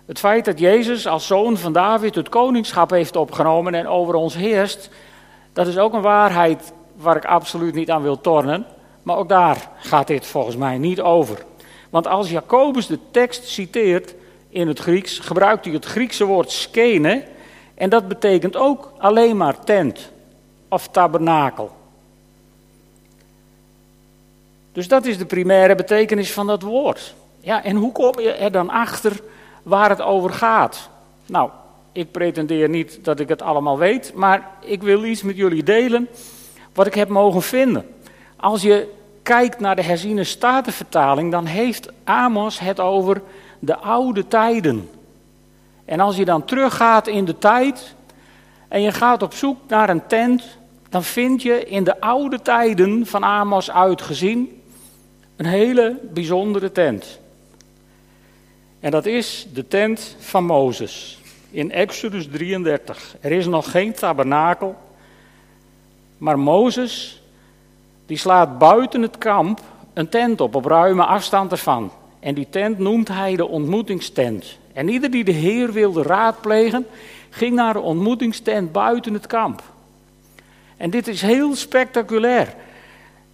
het 0.07 0.19
feit 0.19 0.45
dat 0.45 0.59
Jezus 0.59 1.07
als 1.07 1.27
zoon 1.27 1.57
van 1.57 1.73
David 1.73 2.15
het 2.15 2.29
koningschap 2.29 2.91
heeft 2.91 3.17
opgenomen 3.17 3.75
en 3.75 3.87
over 3.87 4.15
ons 4.15 4.35
heerst, 4.35 4.91
dat 5.53 5.67
is 5.67 5.79
ook 5.79 5.93
een 5.93 6.01
waarheid 6.01 6.73
waar 6.99 7.17
ik 7.17 7.25
absoluut 7.25 7.75
niet 7.75 7.91
aan 7.91 8.03
wil 8.03 8.21
tornen. 8.21 8.67
Maar 9.03 9.17
ook 9.17 9.29
daar 9.29 9.71
gaat 9.77 10.07
dit 10.07 10.27
volgens 10.27 10.57
mij 10.57 10.79
niet 10.79 11.01
over. 11.01 11.45
Want 11.91 12.07
als 12.07 12.31
Jacobus 12.31 12.87
de 12.87 12.99
tekst 13.11 13.49
citeert 13.49 14.15
in 14.49 14.69
het 14.69 14.79
Grieks, 14.79 15.19
gebruikt 15.19 15.65
hij 15.65 15.75
het 15.75 15.85
Griekse 15.85 16.25
woord 16.25 16.51
skene. 16.51 17.25
En 17.75 17.91
dat 17.91 18.09
betekent 18.09 18.57
ook 18.57 18.93
alleen 18.99 19.37
maar 19.37 19.65
tent 19.65 20.11
of 20.69 20.89
tabernakel. 20.89 21.71
Dus 24.73 24.89
dat 24.89 25.07
is 25.07 25.19
de 25.19 25.27
primaire 25.27 25.75
betekenis 25.75 26.33
van 26.33 26.47
dat 26.47 26.63
woord. 26.63 27.15
Ja, 27.41 27.65
en 27.65 27.77
hoe 27.77 27.93
kom 27.93 28.21
je 28.21 28.33
er 28.33 28.53
dan 28.53 28.71
achter 28.71 29.21
waar 29.63 29.89
het 29.89 30.01
over 30.03 30.31
gaat? 30.31 30.89
Nou, 31.27 31.51
ik 31.93 32.11
pretendeer 32.11 32.69
niet 32.69 32.99
dat 33.03 33.21
ik 33.21 33.29
het 33.29 33.43
allemaal 33.43 33.79
weet, 33.79 34.13
maar 34.15 34.51
ik 34.61 34.83
wil 34.83 35.05
iets 35.05 35.23
met 35.23 35.37
jullie 35.37 35.63
delen 35.63 36.09
wat 36.79 36.87
ik 36.87 36.95
heb 36.95 37.09
mogen 37.09 37.43
vinden. 37.43 37.95
Als 38.37 38.63
je 38.63 38.93
kijkt 39.23 39.61
naar 39.61 39.77
de 39.77 39.83
herziene 39.83 40.25
statenvertaling, 40.25 41.31
dan 41.31 41.47
heeft 41.47 41.89
Amos 42.05 42.59
het 42.59 42.81
over 42.81 43.23
de 43.59 43.77
oude 43.77 44.29
tijden. 44.29 44.91
En 45.85 46.01
als 46.01 46.17
je 46.17 46.25
dan 46.25 46.45
teruggaat 46.45 47.07
in 47.07 47.25
de 47.25 47.39
tijd 47.39 47.95
en 48.69 48.83
je 48.83 48.93
gaat 48.93 49.23
op 49.23 49.35
zoek 49.35 49.59
naar 49.69 49.89
een 49.89 50.07
tent, 50.07 50.59
dan 50.89 51.03
vind 51.03 51.43
je 51.43 51.65
in 51.65 51.85
de 51.85 52.01
oude 52.01 52.43
tijden 52.43 53.07
van 53.07 53.25
Amos 53.25 53.71
uitgezien 53.71 54.63
een 55.37 55.47
hele 55.47 55.99
bijzondere 56.13 56.73
tent. 56.73 57.21
En 58.81 58.91
dat 58.91 59.07
is 59.07 59.47
de 59.53 59.69
tent 59.69 60.17
van 60.19 60.45
Mozes 60.45 61.21
in 61.51 61.71
Exodus 61.71 62.29
33. 62.29 63.17
Er 63.21 63.33
is 63.33 63.47
nog 63.47 63.71
geen 63.71 63.93
tabernakel, 63.93 64.77
maar 66.19 66.39
Mozes 66.39 67.23
die 68.07 68.17
slaat 68.17 68.59
buiten 68.59 69.03
het 69.03 69.19
kamp 69.19 69.61
een 69.95 70.09
tent 70.09 70.41
op, 70.41 70.55
op 70.55 70.65
ruime 70.65 71.05
afstand 71.05 71.53
ervan. 71.53 71.91
En 72.21 72.35
die 72.35 72.47
tent 72.51 72.79
noemt 72.79 73.09
hij 73.09 73.37
de 73.37 73.49
ontmoetingstent. 73.49 74.59
En 74.73 74.89
ieder 74.89 75.11
die 75.11 75.25
de 75.25 75.33
Heer 75.33 75.73
wilde 75.73 76.03
raadplegen, 76.03 76.87
ging 77.31 77.55
naar 77.55 77.73
de 77.73 77.81
ontmoetingstent 77.81 78.73
buiten 78.73 79.15
het 79.15 79.27
kamp. 79.27 79.63
En 80.77 80.91
dit 80.91 81.09
is 81.09 81.23
heel 81.23 81.55
spectaculair. 81.55 82.55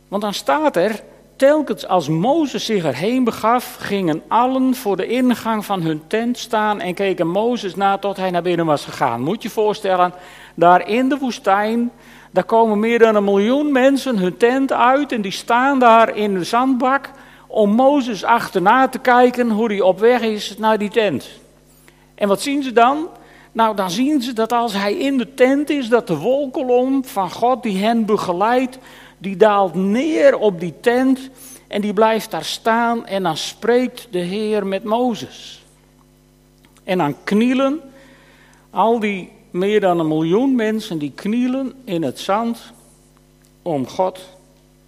Want 0.08 0.22
dan 0.22 0.34
staat 0.34 0.76
er, 0.76 1.02
telkens 1.36 1.86
als 1.86 2.08
Mozes 2.08 2.64
zich 2.64 2.84
erheen 2.84 3.24
begaf, 3.24 3.76
gingen 3.80 4.22
allen 4.28 4.74
voor 4.74 4.96
de 4.96 5.06
ingang 5.06 5.64
van 5.64 5.82
hun 5.82 6.02
tent 6.06 6.38
staan 6.38 6.80
en 6.80 6.94
keken 6.94 7.28
Mozes 7.28 7.74
na 7.74 7.98
tot 7.98 8.16
hij 8.16 8.30
naar 8.30 8.42
binnen 8.42 8.66
was 8.66 8.84
gegaan. 8.84 9.20
Moet 9.20 9.42
je 9.42 9.50
voorstellen, 9.50 10.14
daar 10.54 10.88
in 10.88 11.08
de 11.08 11.18
woestijn, 11.18 11.90
daar 12.34 12.44
komen 12.44 12.78
meer 12.78 12.98
dan 12.98 13.14
een 13.14 13.24
miljoen 13.24 13.72
mensen 13.72 14.18
hun 14.18 14.36
tent 14.36 14.72
uit 14.72 15.12
en 15.12 15.20
die 15.22 15.32
staan 15.32 15.78
daar 15.78 16.16
in 16.16 16.34
de 16.34 16.44
zandbak 16.44 17.10
om 17.46 17.70
Mozes 17.70 18.24
achterna 18.24 18.88
te 18.88 18.98
kijken 18.98 19.50
hoe 19.50 19.66
hij 19.66 19.80
op 19.80 19.98
weg 19.98 20.20
is 20.20 20.58
naar 20.58 20.78
die 20.78 20.90
tent. 20.90 21.28
En 22.14 22.28
wat 22.28 22.42
zien 22.42 22.62
ze 22.62 22.72
dan? 22.72 23.08
Nou, 23.52 23.76
dan 23.76 23.90
zien 23.90 24.22
ze 24.22 24.32
dat 24.32 24.52
als 24.52 24.72
hij 24.72 24.94
in 24.94 25.18
de 25.18 25.34
tent 25.34 25.70
is, 25.70 25.88
dat 25.88 26.06
de 26.06 26.16
wolkolom 26.16 27.04
van 27.04 27.30
God 27.30 27.62
die 27.62 27.78
hen 27.78 28.04
begeleidt, 28.04 28.78
die 29.18 29.36
daalt 29.36 29.74
neer 29.74 30.38
op 30.38 30.60
die 30.60 30.74
tent 30.80 31.30
en 31.68 31.80
die 31.80 31.92
blijft 31.92 32.30
daar 32.30 32.44
staan 32.44 33.06
en 33.06 33.22
dan 33.22 33.36
spreekt 33.36 34.08
de 34.10 34.18
Heer 34.18 34.66
met 34.66 34.84
Mozes. 34.84 35.64
En 36.84 36.98
dan 36.98 37.16
knielen 37.24 37.80
al 38.70 38.98
die 38.98 39.32
meer 39.54 39.80
dan 39.80 39.98
een 39.98 40.08
miljoen 40.08 40.54
mensen 40.54 40.98
die 40.98 41.12
knielen 41.14 41.72
in 41.84 42.02
het 42.02 42.18
zand 42.18 42.72
om 43.62 43.88
God 43.88 44.20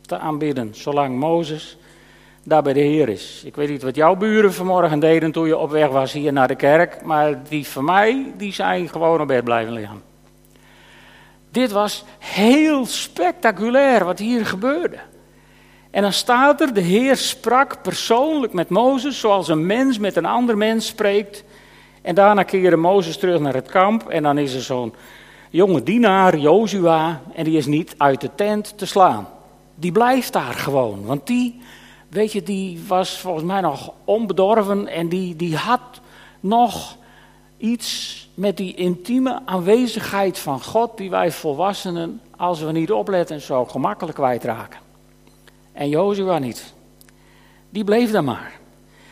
te 0.00 0.18
aanbidden, 0.18 0.74
zolang 0.74 1.18
Mozes 1.18 1.76
daar 2.42 2.62
bij 2.62 2.72
de 2.72 2.80
Heer 2.80 3.08
is. 3.08 3.42
Ik 3.44 3.56
weet 3.56 3.68
niet 3.68 3.82
wat 3.82 3.94
jouw 3.94 4.16
buren 4.16 4.52
vanmorgen 4.52 4.98
deden 4.98 5.32
toen 5.32 5.46
je 5.46 5.56
op 5.56 5.70
weg 5.70 5.88
was 5.88 6.12
hier 6.12 6.32
naar 6.32 6.48
de 6.48 6.54
kerk, 6.54 7.02
maar 7.04 7.42
die 7.48 7.66
van 7.66 7.84
mij, 7.84 8.32
die 8.36 8.52
zijn 8.52 8.88
gewoon 8.88 9.20
op 9.20 9.26
bed 9.26 9.44
blijven 9.44 9.72
liggen. 9.72 10.02
Dit 11.50 11.72
was 11.72 12.04
heel 12.18 12.86
spectaculair 12.86 14.04
wat 14.04 14.18
hier 14.18 14.46
gebeurde. 14.46 14.98
En 15.90 16.02
dan 16.02 16.12
staat 16.12 16.60
er, 16.60 16.74
de 16.74 16.80
Heer 16.80 17.16
sprak 17.16 17.82
persoonlijk 17.82 18.52
met 18.52 18.68
Mozes 18.68 19.20
zoals 19.20 19.48
een 19.48 19.66
mens 19.66 19.98
met 19.98 20.16
een 20.16 20.26
ander 20.26 20.56
mens 20.56 20.86
spreekt. 20.86 21.44
En 22.06 22.14
daarna 22.14 22.42
keerde 22.42 22.76
Mozes 22.76 23.18
terug 23.18 23.40
naar 23.40 23.54
het 23.54 23.68
kamp 23.68 24.08
en 24.08 24.22
dan 24.22 24.38
is 24.38 24.54
er 24.54 24.62
zo'n 24.62 24.94
jonge 25.50 25.82
dienaar, 25.82 26.38
Jozua, 26.38 27.20
en 27.34 27.44
die 27.44 27.56
is 27.56 27.66
niet 27.66 27.94
uit 27.96 28.20
de 28.20 28.30
tent 28.34 28.78
te 28.78 28.86
slaan. 28.86 29.28
Die 29.74 29.92
blijft 29.92 30.32
daar 30.32 30.54
gewoon, 30.54 31.04
want 31.04 31.26
die, 31.26 31.60
weet 32.08 32.32
je, 32.32 32.42
die 32.42 32.84
was 32.88 33.18
volgens 33.18 33.44
mij 33.44 33.60
nog 33.60 33.92
onbedorven 34.04 34.86
en 34.86 35.08
die, 35.08 35.36
die 35.36 35.56
had 35.56 35.80
nog 36.40 36.96
iets 37.56 38.28
met 38.34 38.56
die 38.56 38.74
intieme 38.74 39.40
aanwezigheid 39.44 40.38
van 40.38 40.62
God 40.62 40.96
die 40.96 41.10
wij 41.10 41.32
volwassenen, 41.32 42.20
als 42.36 42.60
we 42.60 42.72
niet 42.72 42.92
opletten, 42.92 43.40
zo 43.40 43.64
gemakkelijk 43.64 44.16
kwijtraken. 44.16 44.80
En 45.72 45.88
Jozua 45.88 46.38
niet. 46.38 46.74
Die 47.70 47.84
bleef 47.84 48.10
daar 48.10 48.24
maar. 48.24 48.64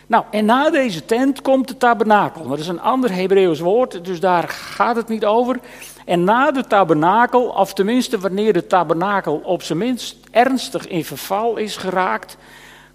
Nou, 0.07 0.25
en 0.31 0.45
na 0.45 0.71
deze 0.71 1.05
tent 1.05 1.43
komt 1.43 1.69
de 1.69 1.77
tabernakel. 1.77 2.49
Dat 2.49 2.59
is 2.59 2.69
een 2.69 2.81
ander 2.81 3.13
Hebreeuws 3.13 3.61
woord, 3.61 4.05
dus 4.05 4.21
daar 4.21 4.49
gaat 4.49 4.97
het 4.97 5.09
niet 5.09 5.25
over. 5.25 5.61
En 6.05 6.25
na 6.25 6.51
de 6.51 6.67
tabernakel, 6.67 7.47
of 7.47 7.75
tenminste 7.75 8.19
wanneer 8.19 8.53
de 8.53 8.67
tabernakel 8.67 9.41
op 9.45 9.63
zijn 9.63 9.79
minst 9.79 10.17
ernstig 10.31 10.87
in 10.87 11.05
verval 11.05 11.57
is 11.57 11.77
geraakt, 11.77 12.37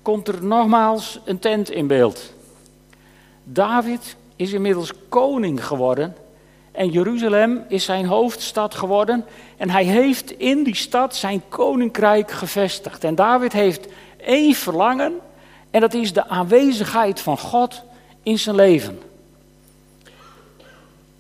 komt 0.02 0.28
er 0.28 0.44
nogmaals 0.44 1.20
een 1.26 1.40
tent 1.40 1.72
in 1.72 1.88
beeld. 1.88 2.34
David 3.44 4.16
is 4.36 4.54
inmiddels 4.54 4.92
koning 5.10 5.66
geworden. 5.66 6.16
En 6.72 6.90
Jeruzalem 6.90 7.66
is 7.68 7.86
zijn 7.86 8.06
hoofdstad 8.06 8.76
geworden. 8.76 9.26
En 9.58 9.70
hij 9.70 9.84
heeft 9.84 10.32
in 10.32 10.64
die 10.64 10.76
stad 10.76 11.16
zijn 11.16 11.42
koninkrijk 11.50 12.32
gevestigd. 12.32 13.04
En 13.04 13.16
David 13.16 13.54
heeft 13.54 13.88
één 14.18 14.54
verlangen. 14.54 15.14
En 15.72 15.82
dat 15.82 15.94
is 15.94 16.14
de 16.14 16.28
aanwezigheid 16.28 17.20
van 17.22 17.38
God 17.38 17.84
in 18.24 18.40
zijn 18.40 18.56
leven. 18.56 19.00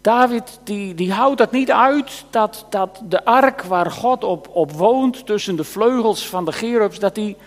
David 0.01 0.59
die, 0.63 0.93
die 0.95 1.11
houdt 1.11 1.37
dat 1.37 1.51
niet 1.51 1.71
uit 1.71 2.25
dat, 2.29 2.65
dat 2.69 3.01
de 3.03 3.25
ark 3.25 3.61
waar 3.61 3.91
God 3.91 4.23
op, 4.23 4.49
op 4.53 4.71
woont 4.71 5.25
tussen 5.25 5.55
de 5.55 5.63
vleugels 5.63 6.27
van 6.27 6.45
de 6.45 6.51
Gerubs, 6.51 6.99
dat 6.99 7.15
die 7.15 7.37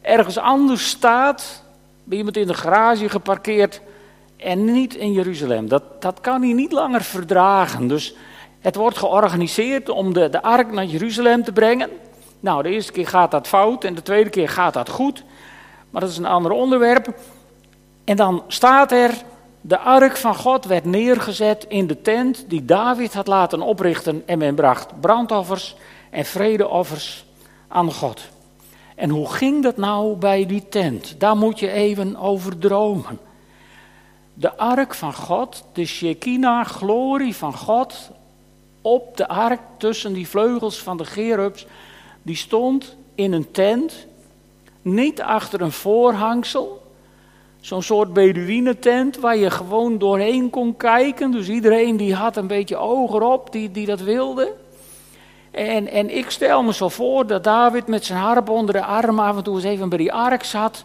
ergens 0.00 0.38
anders 0.38 0.88
staat, 0.88 1.62
bij 2.04 2.18
iemand 2.18 2.36
in 2.36 2.46
de 2.46 2.54
garage 2.54 3.08
geparkeerd 3.08 3.80
en 4.36 4.72
niet 4.72 4.94
in 4.94 5.12
Jeruzalem. 5.12 5.68
Dat, 5.68 6.02
dat 6.02 6.20
kan 6.20 6.42
hij 6.42 6.52
niet 6.52 6.72
langer 6.72 7.02
verdragen. 7.02 7.86
Dus 7.88 8.14
het 8.60 8.74
wordt 8.74 8.98
georganiseerd 8.98 9.88
om 9.88 10.14
de, 10.14 10.28
de 10.28 10.42
ark 10.42 10.72
naar 10.72 10.84
Jeruzalem 10.84 11.44
te 11.44 11.52
brengen. 11.52 11.90
Nou, 12.40 12.62
de 12.62 12.68
eerste 12.68 12.92
keer 12.92 13.06
gaat 13.06 13.30
dat 13.30 13.48
fout 13.48 13.84
en 13.84 13.94
de 13.94 14.02
tweede 14.02 14.30
keer 14.30 14.48
gaat 14.48 14.74
dat 14.74 14.88
goed. 14.88 15.24
Maar 15.92 16.00
dat 16.00 16.10
is 16.10 16.16
een 16.16 16.26
ander 16.26 16.52
onderwerp. 16.52 17.14
En 18.04 18.16
dan 18.16 18.42
staat 18.46 18.92
er, 18.92 19.10
de 19.60 19.78
ark 19.78 20.16
van 20.16 20.34
God 20.34 20.64
werd 20.64 20.84
neergezet 20.84 21.64
in 21.68 21.86
de 21.86 22.02
tent 22.02 22.44
die 22.48 22.64
David 22.64 23.14
had 23.14 23.26
laten 23.26 23.60
oprichten. 23.60 24.22
En 24.26 24.38
men 24.38 24.54
bracht 24.54 25.00
brandoffers 25.00 25.76
en 26.10 26.24
vredeoffers 26.24 27.24
aan 27.68 27.92
God. 27.92 28.20
En 28.94 29.10
hoe 29.10 29.28
ging 29.28 29.62
dat 29.62 29.76
nou 29.76 30.16
bij 30.16 30.46
die 30.46 30.68
tent? 30.68 31.14
Daar 31.18 31.36
moet 31.36 31.58
je 31.58 31.70
even 31.70 32.16
over 32.16 32.58
dromen. 32.58 33.18
De 34.34 34.56
ark 34.56 34.94
van 34.94 35.14
God, 35.14 35.64
de 35.72 35.84
Shekinah, 35.84 36.66
glorie 36.66 37.36
van 37.36 37.56
God, 37.56 38.10
op 38.82 39.16
de 39.16 39.28
ark 39.28 39.60
tussen 39.76 40.12
die 40.12 40.28
vleugels 40.28 40.78
van 40.78 40.96
de 40.96 41.04
gerubs, 41.04 41.66
die 42.22 42.36
stond 42.36 42.96
in 43.14 43.32
een 43.32 43.50
tent, 43.50 44.06
niet 44.82 45.22
achter 45.22 45.60
een 45.60 45.72
voorhangsel, 45.72 46.82
zo'n 47.60 47.82
soort 47.82 48.12
Beduïnentent 48.12 49.16
waar 49.18 49.36
je 49.36 49.50
gewoon 49.50 49.98
doorheen 49.98 50.50
kon 50.50 50.76
kijken. 50.76 51.30
Dus 51.30 51.48
iedereen 51.48 51.96
die 51.96 52.14
had 52.14 52.36
een 52.36 52.46
beetje 52.46 52.76
oog 52.76 53.14
erop, 53.14 53.52
die, 53.52 53.70
die 53.70 53.86
dat 53.86 54.00
wilde. 54.00 54.52
En, 55.50 55.88
en 55.88 56.16
ik 56.16 56.30
stel 56.30 56.62
me 56.62 56.72
zo 56.72 56.88
voor 56.88 57.26
dat 57.26 57.44
David 57.44 57.86
met 57.86 58.04
zijn 58.04 58.18
harp 58.18 58.48
onder 58.48 58.74
de 58.74 58.84
arm 58.84 59.18
af 59.18 59.36
en 59.36 59.42
toe 59.42 59.54
eens 59.54 59.64
even 59.64 59.88
bij 59.88 59.98
die 59.98 60.12
ark 60.12 60.44
zat. 60.44 60.84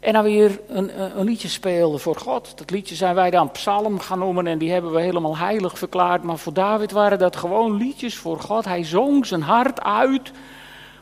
En 0.00 0.12
dan 0.12 0.22
weer 0.22 0.60
een, 0.68 1.18
een, 1.18 1.24
liedje 1.24 1.48
speelde 1.48 1.98
voor 1.98 2.16
God. 2.16 2.52
Dat 2.58 2.70
liedje 2.70 2.94
zijn 2.94 3.14
wij 3.14 3.30
dan 3.30 3.50
psalm 3.50 4.00
gaan 4.00 4.18
noemen 4.18 4.46
en 4.46 4.58
die 4.58 4.72
hebben 4.72 4.92
we 4.92 5.00
helemaal 5.00 5.36
heilig 5.36 5.78
verklaard. 5.78 6.22
Maar 6.22 6.38
voor 6.38 6.52
David 6.52 6.92
waren 6.92 7.18
dat 7.18 7.36
gewoon 7.36 7.76
liedjes 7.76 8.16
voor 8.16 8.40
God. 8.40 8.64
Hij 8.64 8.84
zong 8.84 9.26
zijn 9.26 9.42
hart 9.42 9.82
uit 9.82 10.32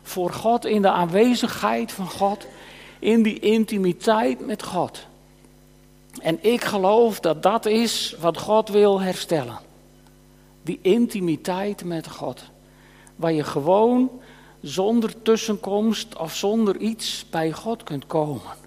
voor 0.04 0.32
God 0.32 0.64
in 0.64 0.82
de 0.82 0.90
aanwezigheid 0.90 1.92
van 1.92 2.10
God. 2.10 2.46
In 2.98 3.22
die 3.22 3.38
intimiteit 3.38 4.46
met 4.46 4.62
God. 4.62 5.06
En 6.20 6.38
ik 6.40 6.64
geloof 6.64 7.20
dat 7.20 7.42
dat 7.42 7.66
is 7.66 8.16
wat 8.20 8.38
God 8.38 8.68
wil 8.68 9.00
herstellen. 9.00 9.58
Die 10.62 10.78
intimiteit 10.82 11.84
met 11.84 12.08
God. 12.08 12.42
Waar 13.16 13.32
je 13.32 13.44
gewoon 13.44 14.10
zonder 14.60 15.22
tussenkomst 15.22 16.16
of 16.16 16.34
zonder 16.34 16.76
iets 16.76 17.24
bij 17.30 17.52
God 17.52 17.82
kunt 17.82 18.06
komen. 18.06 18.62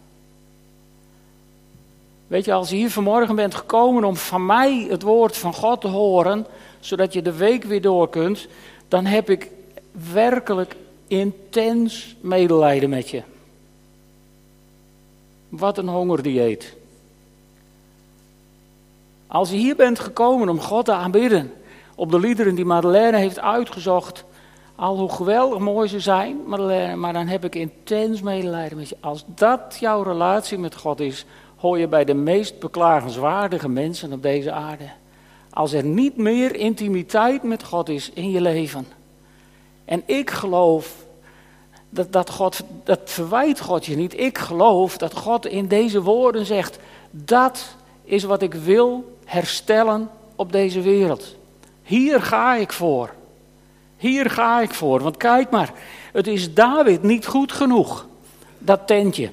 Weet 2.27 2.46
je, 2.46 2.53
als 2.53 2.70
je 2.70 2.75
hier 2.75 2.91
vanmorgen 2.91 3.36
bent 3.36 3.56
gekomen 3.56 4.03
om 4.03 4.15
van 4.15 4.46
mij 4.46 4.88
het 4.89 5.01
woord 5.01 5.38
van 5.38 5.53
God 5.53 5.82
te 5.82 5.88
horen, 5.88 6.46
zodat 6.79 7.13
je 7.13 7.22
de 7.22 7.34
week 7.34 7.63
weer 7.63 7.82
door 7.82 8.10
kunt, 8.10 8.48
dan 8.88 9.06
heb 9.06 9.29
ik 9.29 9.51
werkelijk 10.13 10.75
intens 11.07 12.15
medelijden 12.21 12.89
met 12.89 13.09
je. 13.09 13.23
Wat 15.49 15.77
een 15.77 15.87
hongerdieet. 15.87 16.75
Als 19.27 19.49
je 19.49 19.57
hier 19.57 19.75
bent 19.75 19.99
gekomen 19.99 20.49
om 20.49 20.59
God 20.59 20.85
te 20.85 20.93
aanbidden, 20.93 21.53
op 21.95 22.11
de 22.11 22.19
liederen 22.19 22.55
die 22.55 22.65
Madeleine 22.65 23.17
heeft 23.17 23.39
uitgezocht, 23.39 24.23
al 24.75 24.97
hoe 24.97 25.11
geweldig 25.11 25.59
mooi 25.59 25.87
ze 25.87 25.99
zijn, 25.99 26.37
Madeleine, 26.45 26.95
maar 26.95 27.13
dan 27.13 27.27
heb 27.27 27.43
ik 27.43 27.55
intens 27.55 28.21
medelijden 28.21 28.77
met 28.77 28.89
je. 28.89 28.97
Als 28.99 29.23
dat 29.27 29.77
jouw 29.79 30.01
relatie 30.01 30.57
met 30.57 30.75
God 30.75 30.99
is, 30.99 31.25
hoor 31.55 31.79
je 31.79 31.87
bij 31.87 32.05
de 32.05 32.13
meest 32.13 32.59
beklagenswaardige 32.59 33.69
mensen 33.69 34.13
op 34.13 34.21
deze 34.21 34.51
aarde. 34.51 34.89
Als 35.49 35.73
er 35.73 35.83
niet 35.83 36.17
meer 36.17 36.55
intimiteit 36.55 37.43
met 37.43 37.63
God 37.63 37.89
is 37.89 38.11
in 38.13 38.31
je 38.31 38.41
leven. 38.41 38.97
En 39.88 40.03
ik 40.06 40.29
geloof 40.29 40.94
dat, 41.89 42.12
dat 42.12 42.29
God, 42.29 42.60
dat 42.84 43.00
verwijt 43.03 43.60
God 43.60 43.86
je 43.86 43.96
niet. 43.96 44.20
Ik 44.20 44.38
geloof 44.38 44.98
dat 44.98 45.14
God 45.14 45.46
in 45.46 45.68
deze 45.68 46.01
woorden 46.01 46.46
zegt, 46.46 46.79
dat 47.11 47.75
is 48.03 48.24
wat 48.24 48.42
ik 48.42 48.53
wil 48.53 49.18
herstellen 49.25 50.09
op 50.35 50.51
deze 50.51 50.81
wereld. 50.81 51.35
Hier 51.83 52.22
ga 52.22 52.55
ik 52.55 52.72
voor. 52.72 53.14
Hier 53.98 54.29
ga 54.29 54.61
ik 54.61 54.74
voor. 54.74 55.01
Want 55.01 55.18
kijk 55.18 55.50
maar, 55.50 55.74
het 56.11 56.27
is 56.27 56.53
David 56.53 57.03
niet 57.03 57.25
goed 57.25 57.51
genoeg, 57.51 58.05
dat 58.57 58.88
tentje. 58.88 59.31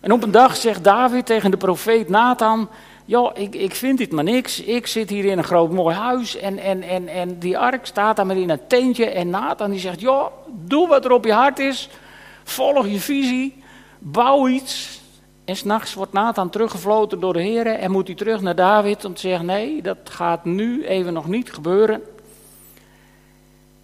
En 0.00 0.12
op 0.12 0.22
een 0.22 0.30
dag 0.30 0.56
zegt 0.56 0.84
David 0.84 1.26
tegen 1.26 1.50
de 1.50 1.56
profeet 1.56 2.08
Nathan: 2.08 2.68
Joh, 3.10 3.30
ik, 3.34 3.54
ik 3.54 3.74
vind 3.74 3.98
dit 3.98 4.12
maar 4.12 4.24
niks. 4.24 4.60
Ik 4.60 4.86
zit 4.86 5.10
hier 5.10 5.24
in 5.24 5.38
een 5.38 5.44
groot 5.44 5.72
mooi 5.72 5.94
huis 5.94 6.36
en, 6.36 6.58
en, 6.58 6.82
en, 6.82 7.08
en 7.08 7.38
die 7.38 7.58
ark 7.58 7.86
staat 7.86 8.16
daar 8.16 8.26
maar 8.26 8.36
in 8.36 8.50
een 8.50 8.66
tentje. 8.66 9.06
En 9.06 9.30
Nathan 9.30 9.70
die 9.70 9.80
zegt: 9.80 10.00
Joh, 10.00 10.26
doe 10.46 10.88
wat 10.88 11.04
er 11.04 11.12
op 11.12 11.24
je 11.24 11.32
hart 11.32 11.58
is. 11.58 11.88
Volg 12.44 12.86
je 12.86 13.00
visie. 13.00 13.62
Bouw 13.98 14.48
iets. 14.48 15.00
En 15.44 15.56
s'nachts 15.56 15.94
wordt 15.94 16.12
Nathan 16.12 16.50
teruggefloten 16.50 17.20
door 17.20 17.32
de 17.32 17.42
heren 17.42 17.78
en 17.78 17.90
moet 17.90 18.06
hij 18.06 18.16
terug 18.16 18.40
naar 18.40 18.54
David 18.54 19.04
om 19.04 19.14
te 19.14 19.20
zeggen: 19.20 19.46
Nee, 19.46 19.82
dat 19.82 19.98
gaat 20.04 20.44
nu 20.44 20.84
even 20.84 21.12
nog 21.12 21.26
niet 21.26 21.52
gebeuren. 21.52 22.02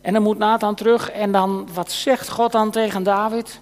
En 0.00 0.12
dan 0.12 0.22
moet 0.22 0.38
Nathan 0.38 0.74
terug 0.74 1.10
en 1.10 1.32
dan, 1.32 1.68
wat 1.74 1.92
zegt 1.92 2.28
God 2.28 2.52
dan 2.52 2.70
tegen 2.70 3.02
David? 3.02 3.60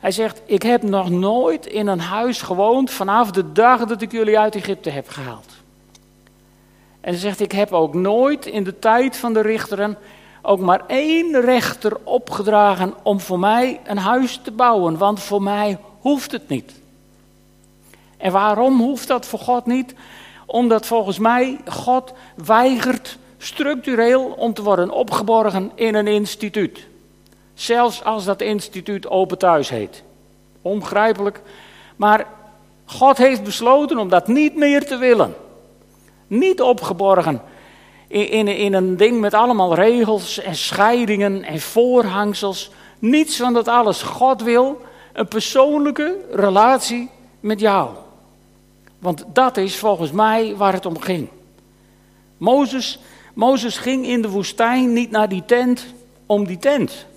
Hij 0.00 0.10
zegt, 0.10 0.40
ik 0.44 0.62
heb 0.62 0.82
nog 0.82 1.10
nooit 1.10 1.66
in 1.66 1.86
een 1.86 2.00
huis 2.00 2.42
gewoond 2.42 2.90
vanaf 2.90 3.30
de 3.30 3.52
dag 3.52 3.84
dat 3.84 4.02
ik 4.02 4.12
jullie 4.12 4.38
uit 4.38 4.54
Egypte 4.54 4.90
heb 4.90 5.08
gehaald. 5.08 5.52
En 7.00 7.10
hij 7.10 7.20
zegt, 7.20 7.40
ik 7.40 7.52
heb 7.52 7.72
ook 7.72 7.94
nooit 7.94 8.46
in 8.46 8.64
de 8.64 8.78
tijd 8.78 9.16
van 9.16 9.32
de 9.32 9.40
richteren 9.40 9.98
ook 10.42 10.60
maar 10.60 10.82
één 10.86 11.40
rechter 11.40 11.96
opgedragen 12.04 12.94
om 13.02 13.20
voor 13.20 13.38
mij 13.38 13.80
een 13.84 13.98
huis 13.98 14.40
te 14.42 14.50
bouwen, 14.50 14.98
want 14.98 15.20
voor 15.20 15.42
mij 15.42 15.78
hoeft 16.00 16.32
het 16.32 16.48
niet. 16.48 16.72
En 18.16 18.32
waarom 18.32 18.80
hoeft 18.80 19.08
dat 19.08 19.26
voor 19.26 19.38
God 19.38 19.66
niet? 19.66 19.94
Omdat 20.46 20.86
volgens 20.86 21.18
mij 21.18 21.60
God 21.66 22.12
weigert 22.44 23.18
structureel 23.38 24.24
om 24.24 24.54
te 24.54 24.62
worden 24.62 24.90
opgeborgen 24.90 25.70
in 25.74 25.94
een 25.94 26.06
instituut. 26.06 26.88
Zelfs 27.60 28.04
als 28.04 28.24
dat 28.24 28.40
instituut 28.40 29.08
Open 29.08 29.38
Thuis 29.38 29.68
heet. 29.68 30.02
Ongrijpelijk. 30.62 31.40
Maar 31.96 32.26
God 32.84 33.18
heeft 33.18 33.44
besloten 33.44 33.98
om 33.98 34.08
dat 34.08 34.28
niet 34.28 34.56
meer 34.56 34.86
te 34.86 34.96
willen. 34.96 35.34
Niet 36.26 36.60
opgeborgen 36.60 37.42
in 38.08 38.74
een 38.74 38.96
ding 38.96 39.20
met 39.20 39.34
allemaal 39.34 39.74
regels 39.74 40.38
en 40.38 40.54
scheidingen 40.56 41.42
en 41.42 41.60
voorhangsels. 41.60 42.70
Niets 42.98 43.36
van 43.36 43.52
dat 43.52 43.68
alles. 43.68 44.02
God 44.02 44.42
wil 44.42 44.80
een 45.12 45.28
persoonlijke 45.28 46.16
relatie 46.32 47.10
met 47.40 47.60
jou. 47.60 47.90
Want 48.98 49.24
dat 49.32 49.56
is 49.56 49.76
volgens 49.76 50.10
mij 50.10 50.56
waar 50.56 50.72
het 50.72 50.86
om 50.86 51.00
ging. 51.00 51.28
Mozes, 52.36 52.98
Mozes 53.34 53.78
ging 53.78 54.06
in 54.06 54.22
de 54.22 54.28
woestijn 54.28 54.92
niet 54.92 55.10
naar 55.10 55.28
die 55.28 55.44
tent 55.44 55.86
om 56.26 56.46
die 56.46 56.58
tent. 56.58 57.08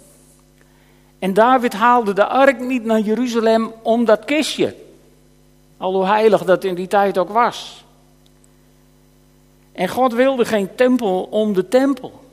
En 1.23 1.33
David 1.33 1.73
haalde 1.73 2.13
de 2.13 2.25
ark 2.25 2.59
niet 2.59 2.83
naar 2.83 2.99
Jeruzalem 2.99 3.73
om 3.81 4.05
dat 4.05 4.25
kistje. 4.25 4.75
Al 5.77 5.93
hoe 5.93 6.05
heilig 6.05 6.43
dat 6.43 6.63
in 6.63 6.75
die 6.75 6.87
tijd 6.87 7.17
ook 7.17 7.29
was. 7.29 7.85
En 9.71 9.87
God 9.87 10.13
wilde 10.13 10.45
geen 10.45 10.75
tempel 10.75 11.23
om 11.23 11.53
de 11.53 11.67
tempel. 11.67 12.23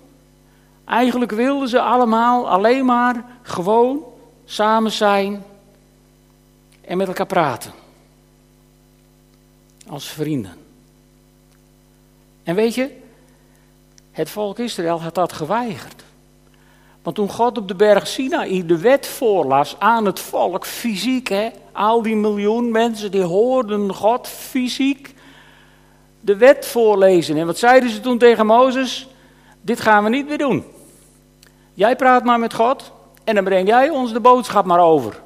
Eigenlijk 0.84 1.30
wilden 1.30 1.68
ze 1.68 1.80
allemaal 1.80 2.48
alleen 2.48 2.84
maar 2.84 3.24
gewoon 3.42 4.04
samen 4.44 4.92
zijn 4.92 5.44
en 6.80 6.96
met 6.96 7.08
elkaar 7.08 7.26
praten. 7.26 7.72
Als 9.88 10.08
vrienden. 10.08 10.56
En 12.42 12.54
weet 12.54 12.74
je, 12.74 12.96
het 14.10 14.30
volk 14.30 14.58
Israël 14.58 15.02
had 15.02 15.14
dat 15.14 15.32
geweigerd. 15.32 16.02
Want 17.02 17.16
toen 17.16 17.30
God 17.30 17.58
op 17.58 17.68
de 17.68 17.74
berg 17.74 18.06
Sinaï 18.06 18.66
de 18.66 18.78
wet 18.78 19.06
voorlas 19.06 19.76
aan 19.78 20.06
het 20.06 20.20
volk, 20.20 20.66
fysiek 20.66 21.28
hè, 21.28 21.48
al 21.72 22.02
die 22.02 22.16
miljoen 22.16 22.70
mensen 22.70 23.10
die 23.10 23.22
hoorden 23.22 23.94
God 23.94 24.28
fysiek 24.28 25.14
de 26.20 26.36
wet 26.36 26.66
voorlezen. 26.66 27.36
En 27.36 27.46
wat 27.46 27.58
zeiden 27.58 27.90
ze 27.90 28.00
toen 28.00 28.18
tegen 28.18 28.46
Mozes? 28.46 29.08
Dit 29.60 29.80
gaan 29.80 30.04
we 30.04 30.10
niet 30.10 30.28
meer 30.28 30.38
doen. 30.38 30.64
Jij 31.74 31.96
praat 31.96 32.24
maar 32.24 32.38
met 32.38 32.54
God 32.54 32.92
en 33.24 33.34
dan 33.34 33.44
breng 33.44 33.68
jij 33.68 33.90
ons 33.90 34.12
de 34.12 34.20
boodschap 34.20 34.64
maar 34.64 34.80
over. 34.80 35.20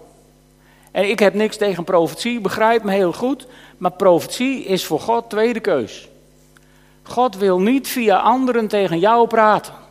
En 0.91 1.09
ik 1.09 1.19
heb 1.19 1.35
niks 1.35 1.57
tegen 1.57 1.85
profetie, 1.85 2.41
begrijp 2.41 2.83
me 2.83 2.93
heel 2.93 3.13
goed, 3.13 3.47
maar 3.79 3.93
profetie 3.93 4.65
is 4.65 4.85
voor 4.85 5.01
God 5.01 5.31
tweede 5.31 5.61
keus. 5.61 6.09
God 7.03 7.37
wil 7.37 7.61
niet 7.61 7.89
via 7.89 8.19
anderen 8.19 8.69
tegen 8.69 8.99
jou 8.99 9.27
praten. 9.29 9.84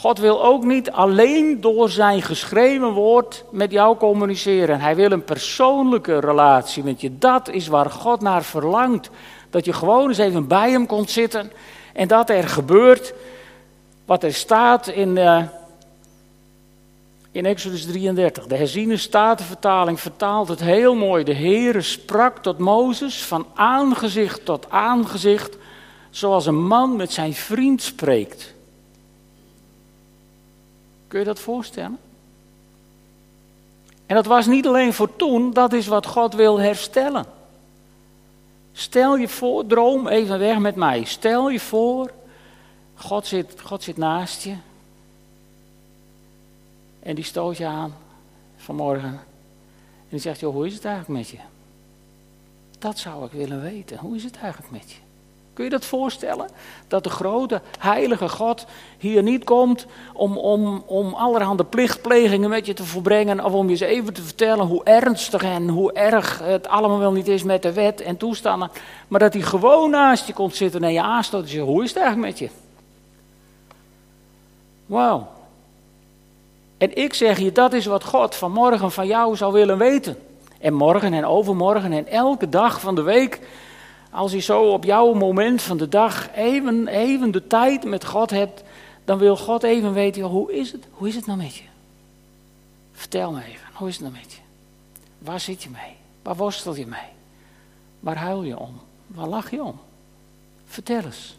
God 0.00 0.18
wil 0.18 0.44
ook 0.44 0.64
niet 0.64 0.90
alleen 0.90 1.60
door 1.60 1.90
zijn 1.90 2.22
geschreven 2.22 2.92
woord 2.92 3.44
met 3.50 3.70
jou 3.70 3.96
communiceren. 3.96 4.80
Hij 4.80 4.96
wil 4.96 5.10
een 5.10 5.24
persoonlijke 5.24 6.20
relatie 6.20 6.84
met 6.84 7.00
je. 7.00 7.18
Dat 7.18 7.48
is 7.48 7.66
waar 7.66 7.90
God 7.90 8.20
naar 8.20 8.42
verlangt. 8.42 9.10
Dat 9.50 9.64
je 9.64 9.72
gewoon 9.72 10.08
eens 10.08 10.18
even 10.18 10.46
bij 10.46 10.70
hem 10.70 10.86
komt 10.86 11.10
zitten 11.10 11.52
en 11.92 12.08
dat 12.08 12.30
er 12.30 12.48
gebeurt 12.48 13.14
wat 14.04 14.22
er 14.22 14.34
staat 14.34 14.88
in, 14.88 15.16
uh, 15.16 15.42
in 17.32 17.46
Exodus 17.46 17.86
33. 17.86 18.46
De 18.46 18.56
herziene 18.56 18.96
statenvertaling 18.96 20.00
vertaalt 20.00 20.48
het 20.48 20.60
heel 20.60 20.94
mooi. 20.94 21.24
De 21.24 21.34
Heere 21.34 21.82
sprak 21.82 22.38
tot 22.38 22.58
Mozes 22.58 23.24
van 23.24 23.46
aangezicht 23.54 24.44
tot 24.44 24.70
aangezicht, 24.70 25.56
zoals 26.10 26.46
een 26.46 26.66
man 26.66 26.96
met 26.96 27.12
zijn 27.12 27.34
vriend 27.34 27.82
spreekt. 27.82 28.58
Kun 31.10 31.18
je 31.18 31.24
dat 31.24 31.40
voorstellen? 31.40 31.98
En 34.06 34.14
dat 34.14 34.26
was 34.26 34.46
niet 34.46 34.66
alleen 34.66 34.92
voor 34.92 35.16
toen, 35.16 35.52
dat 35.52 35.72
is 35.72 35.86
wat 35.86 36.06
God 36.06 36.34
wil 36.34 36.60
herstellen. 36.60 37.24
Stel 38.72 39.16
je 39.16 39.28
voor, 39.28 39.66
droom 39.66 40.08
even 40.08 40.38
weg 40.38 40.58
met 40.58 40.74
mij. 40.74 41.04
Stel 41.04 41.50
je 41.50 41.60
voor, 41.60 42.12
God 42.94 43.26
zit, 43.26 43.60
God 43.60 43.82
zit 43.82 43.96
naast 43.96 44.42
je. 44.42 44.54
En 47.00 47.14
die 47.14 47.24
stoot 47.24 47.56
je 47.56 47.66
aan 47.66 47.96
vanmorgen. 48.56 49.12
En 49.12 50.08
die 50.08 50.20
zegt, 50.20 50.40
joh, 50.40 50.54
hoe 50.54 50.66
is 50.66 50.74
het 50.74 50.84
eigenlijk 50.84 51.18
met 51.18 51.28
je? 51.28 51.38
Dat 52.78 52.98
zou 52.98 53.24
ik 53.24 53.32
willen 53.32 53.60
weten. 53.60 53.98
Hoe 53.98 54.16
is 54.16 54.24
het 54.24 54.36
eigenlijk 54.36 54.72
met 54.72 54.90
je? 54.90 55.09
Kun 55.52 55.64
je 55.64 55.70
dat 55.70 55.84
voorstellen? 55.84 56.48
Dat 56.88 57.04
de 57.04 57.10
grote, 57.10 57.60
heilige 57.78 58.28
God 58.28 58.66
hier 58.98 59.22
niet 59.22 59.44
komt 59.44 59.86
om, 60.12 60.36
om, 60.36 60.82
om 60.86 61.14
allerhande 61.14 61.64
plichtplegingen 61.64 62.50
met 62.50 62.66
je 62.66 62.74
te 62.74 62.84
volbrengen. 62.84 63.44
Of 63.44 63.52
om 63.52 63.64
je 63.64 63.70
eens 63.70 63.80
even 63.80 64.14
te 64.14 64.22
vertellen 64.22 64.66
hoe 64.66 64.84
ernstig 64.84 65.42
en 65.42 65.68
hoe 65.68 65.92
erg 65.92 66.40
het 66.42 66.68
allemaal 66.68 66.98
wel 66.98 67.12
niet 67.12 67.28
is 67.28 67.42
met 67.42 67.62
de 67.62 67.72
wet 67.72 68.00
en 68.00 68.16
toestanden. 68.16 68.70
Maar 69.08 69.20
dat 69.20 69.32
hij 69.32 69.42
gewoon 69.42 69.90
naast 69.90 70.26
je 70.26 70.32
komt 70.32 70.56
zitten 70.56 70.84
en 70.84 70.92
je 70.92 71.02
aanstoot 71.02 71.42
en 71.42 71.48
zegt, 71.48 71.64
hoe 71.64 71.82
is 71.82 71.88
het 71.88 72.02
eigenlijk 72.02 72.32
met 72.32 72.38
je? 72.38 72.48
Wauw. 74.86 75.28
En 76.78 76.96
ik 76.96 77.14
zeg 77.14 77.38
je, 77.38 77.52
dat 77.52 77.72
is 77.72 77.86
wat 77.86 78.04
God 78.04 78.34
vanmorgen 78.34 78.90
van 78.90 79.06
jou 79.06 79.36
zou 79.36 79.52
willen 79.52 79.78
weten. 79.78 80.16
En 80.60 80.74
morgen 80.74 81.12
en 81.12 81.26
overmorgen 81.26 81.92
en 81.92 82.06
elke 82.06 82.48
dag 82.48 82.80
van 82.80 82.94
de 82.94 83.02
week 83.02 83.40
als 84.10 84.32
je 84.32 84.38
zo 84.38 84.62
op 84.62 84.84
jouw 84.84 85.12
moment 85.12 85.62
van 85.62 85.76
de 85.76 85.88
dag 85.88 86.34
even, 86.34 86.88
even 86.88 87.30
de 87.30 87.46
tijd 87.46 87.84
met 87.84 88.04
God 88.04 88.30
hebt, 88.30 88.62
dan 89.04 89.18
wil 89.18 89.36
God 89.36 89.62
even 89.62 89.92
weten, 89.92 90.22
hoe 90.22 90.52
is 90.52 90.72
het? 90.72 90.84
Hoe 90.90 91.08
is 91.08 91.14
het 91.14 91.26
nou 91.26 91.38
met 91.38 91.54
je? 91.54 91.64
Vertel 92.92 93.32
me 93.32 93.44
even, 93.44 93.66
hoe 93.72 93.88
is 93.88 93.94
het 93.94 94.02
nou 94.02 94.16
met 94.22 94.32
je? 94.32 94.38
Waar 95.18 95.40
zit 95.40 95.62
je 95.62 95.70
mee? 95.70 95.96
Waar 96.22 96.36
worstel 96.36 96.76
je 96.76 96.86
mee? 96.86 97.08
Waar 98.00 98.16
huil 98.16 98.42
je 98.42 98.58
om? 98.58 98.80
Waar 99.06 99.26
lach 99.26 99.50
je 99.50 99.62
om? 99.62 99.78
Vertel 100.66 101.02
eens, 101.02 101.36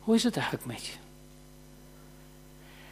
hoe 0.00 0.14
is 0.14 0.22
het 0.22 0.36
eigenlijk 0.36 0.66
met 0.66 0.86
je? 0.86 0.92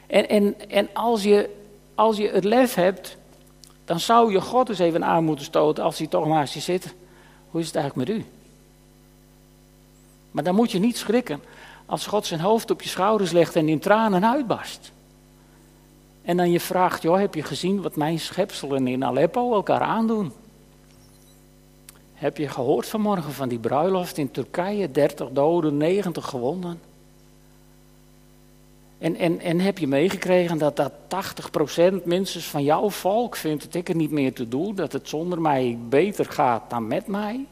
En, 0.07 0.29
en, 0.29 0.71
en 0.71 0.89
als, 0.93 1.23
je, 1.23 1.51
als 1.95 2.17
je 2.17 2.29
het 2.29 2.45
lef 2.45 2.75
hebt, 2.75 3.17
dan 3.85 4.01
zou 4.01 4.33
je 4.33 4.41
God 4.41 4.69
eens 4.69 4.79
even 4.79 5.05
aan 5.05 5.25
moeten 5.25 5.45
stoten 5.45 5.85
als 5.85 5.99
hij 5.99 6.07
toch 6.07 6.27
naast 6.27 6.55
je 6.55 6.61
zit. 6.61 6.95
Hoe 7.51 7.61
is 7.61 7.67
het 7.67 7.77
eigenlijk 7.77 8.09
met 8.09 8.19
u? 8.19 8.25
Maar 10.33 10.45
dan 10.45 10.55
moet 10.55 10.71
je 10.73 10.79
niet 10.79 10.97
schrikken 10.97 11.41
als 11.87 12.07
God 12.07 12.27
zijn 12.27 12.41
hoofd 12.41 12.71
op 12.71 12.83
je 12.83 12.89
schouders 12.89 13.31
legt 13.31 13.57
en 13.57 13.69
in 13.69 13.79
tranen 13.79 14.25
uitbarst. 14.25 14.93
En 16.23 16.37
dan 16.37 16.51
je 16.51 16.61
vraagt, 16.61 17.03
joh, 17.03 17.19
heb 17.19 17.35
je 17.35 17.43
gezien 17.43 17.83
wat 17.83 17.97
mijn 17.97 18.21
schepselen 18.21 18.87
in 18.87 19.05
Aleppo 19.05 19.53
elkaar 19.55 19.81
aandoen? 19.81 20.33
Heb 22.15 22.37
je 22.37 22.49
gehoord 22.49 22.87
vanmorgen 22.87 23.33
van 23.33 23.49
die 23.49 23.59
bruiloft 23.59 24.19
in 24.19 24.31
Turkije, 24.31 24.91
30 24.91 25.29
doden, 25.31 25.77
90 25.77 26.27
gewonden? 26.27 26.81
En, 28.99 29.17
en, 29.17 29.41
en 29.41 29.61
heb 29.61 29.79
je 29.79 29.87
meegekregen 29.87 30.59
dat 30.59 30.77
dat 30.77 30.93
80% 31.93 32.05
minstens 32.05 32.45
van 32.45 32.63
jouw 32.63 32.91
volk 32.91 33.37
vindt 33.37 33.65
dat 33.65 33.75
ik 33.75 33.89
er 33.89 33.95
niet 33.95 34.11
meer 34.11 34.33
te 34.33 34.49
doen, 34.49 34.75
dat 34.75 34.93
het 34.93 35.09
zonder 35.09 35.41
mij 35.41 35.79
beter 35.89 36.25
gaat 36.25 36.71
dan 36.71 36.87
met 36.87 37.07
mij? 37.07 37.47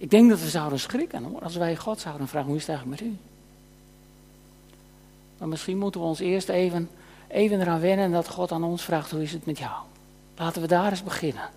Ik 0.00 0.10
denk 0.10 0.30
dat 0.30 0.40
we 0.40 0.48
zouden 0.48 0.80
schrikken 0.80 1.24
hoor, 1.24 1.42
als 1.42 1.56
wij 1.56 1.76
God 1.76 2.00
zouden 2.00 2.28
vragen, 2.28 2.48
hoe 2.48 2.56
is 2.56 2.66
het 2.66 2.76
eigenlijk 2.76 3.00
met 3.00 3.10
u? 3.10 3.16
Maar 5.38 5.48
misschien 5.48 5.78
moeten 5.78 6.00
we 6.00 6.06
ons 6.06 6.18
eerst 6.18 6.48
even, 6.48 6.90
even 7.28 7.60
eraan 7.60 7.80
wennen 7.80 8.10
dat 8.10 8.28
God 8.28 8.52
aan 8.52 8.64
ons 8.64 8.82
vraagt, 8.82 9.10
hoe 9.10 9.22
is 9.22 9.32
het 9.32 9.46
met 9.46 9.58
jou? 9.58 9.72
Laten 10.36 10.62
we 10.62 10.68
daar 10.68 10.90
eens 10.90 11.02
beginnen. 11.02 11.48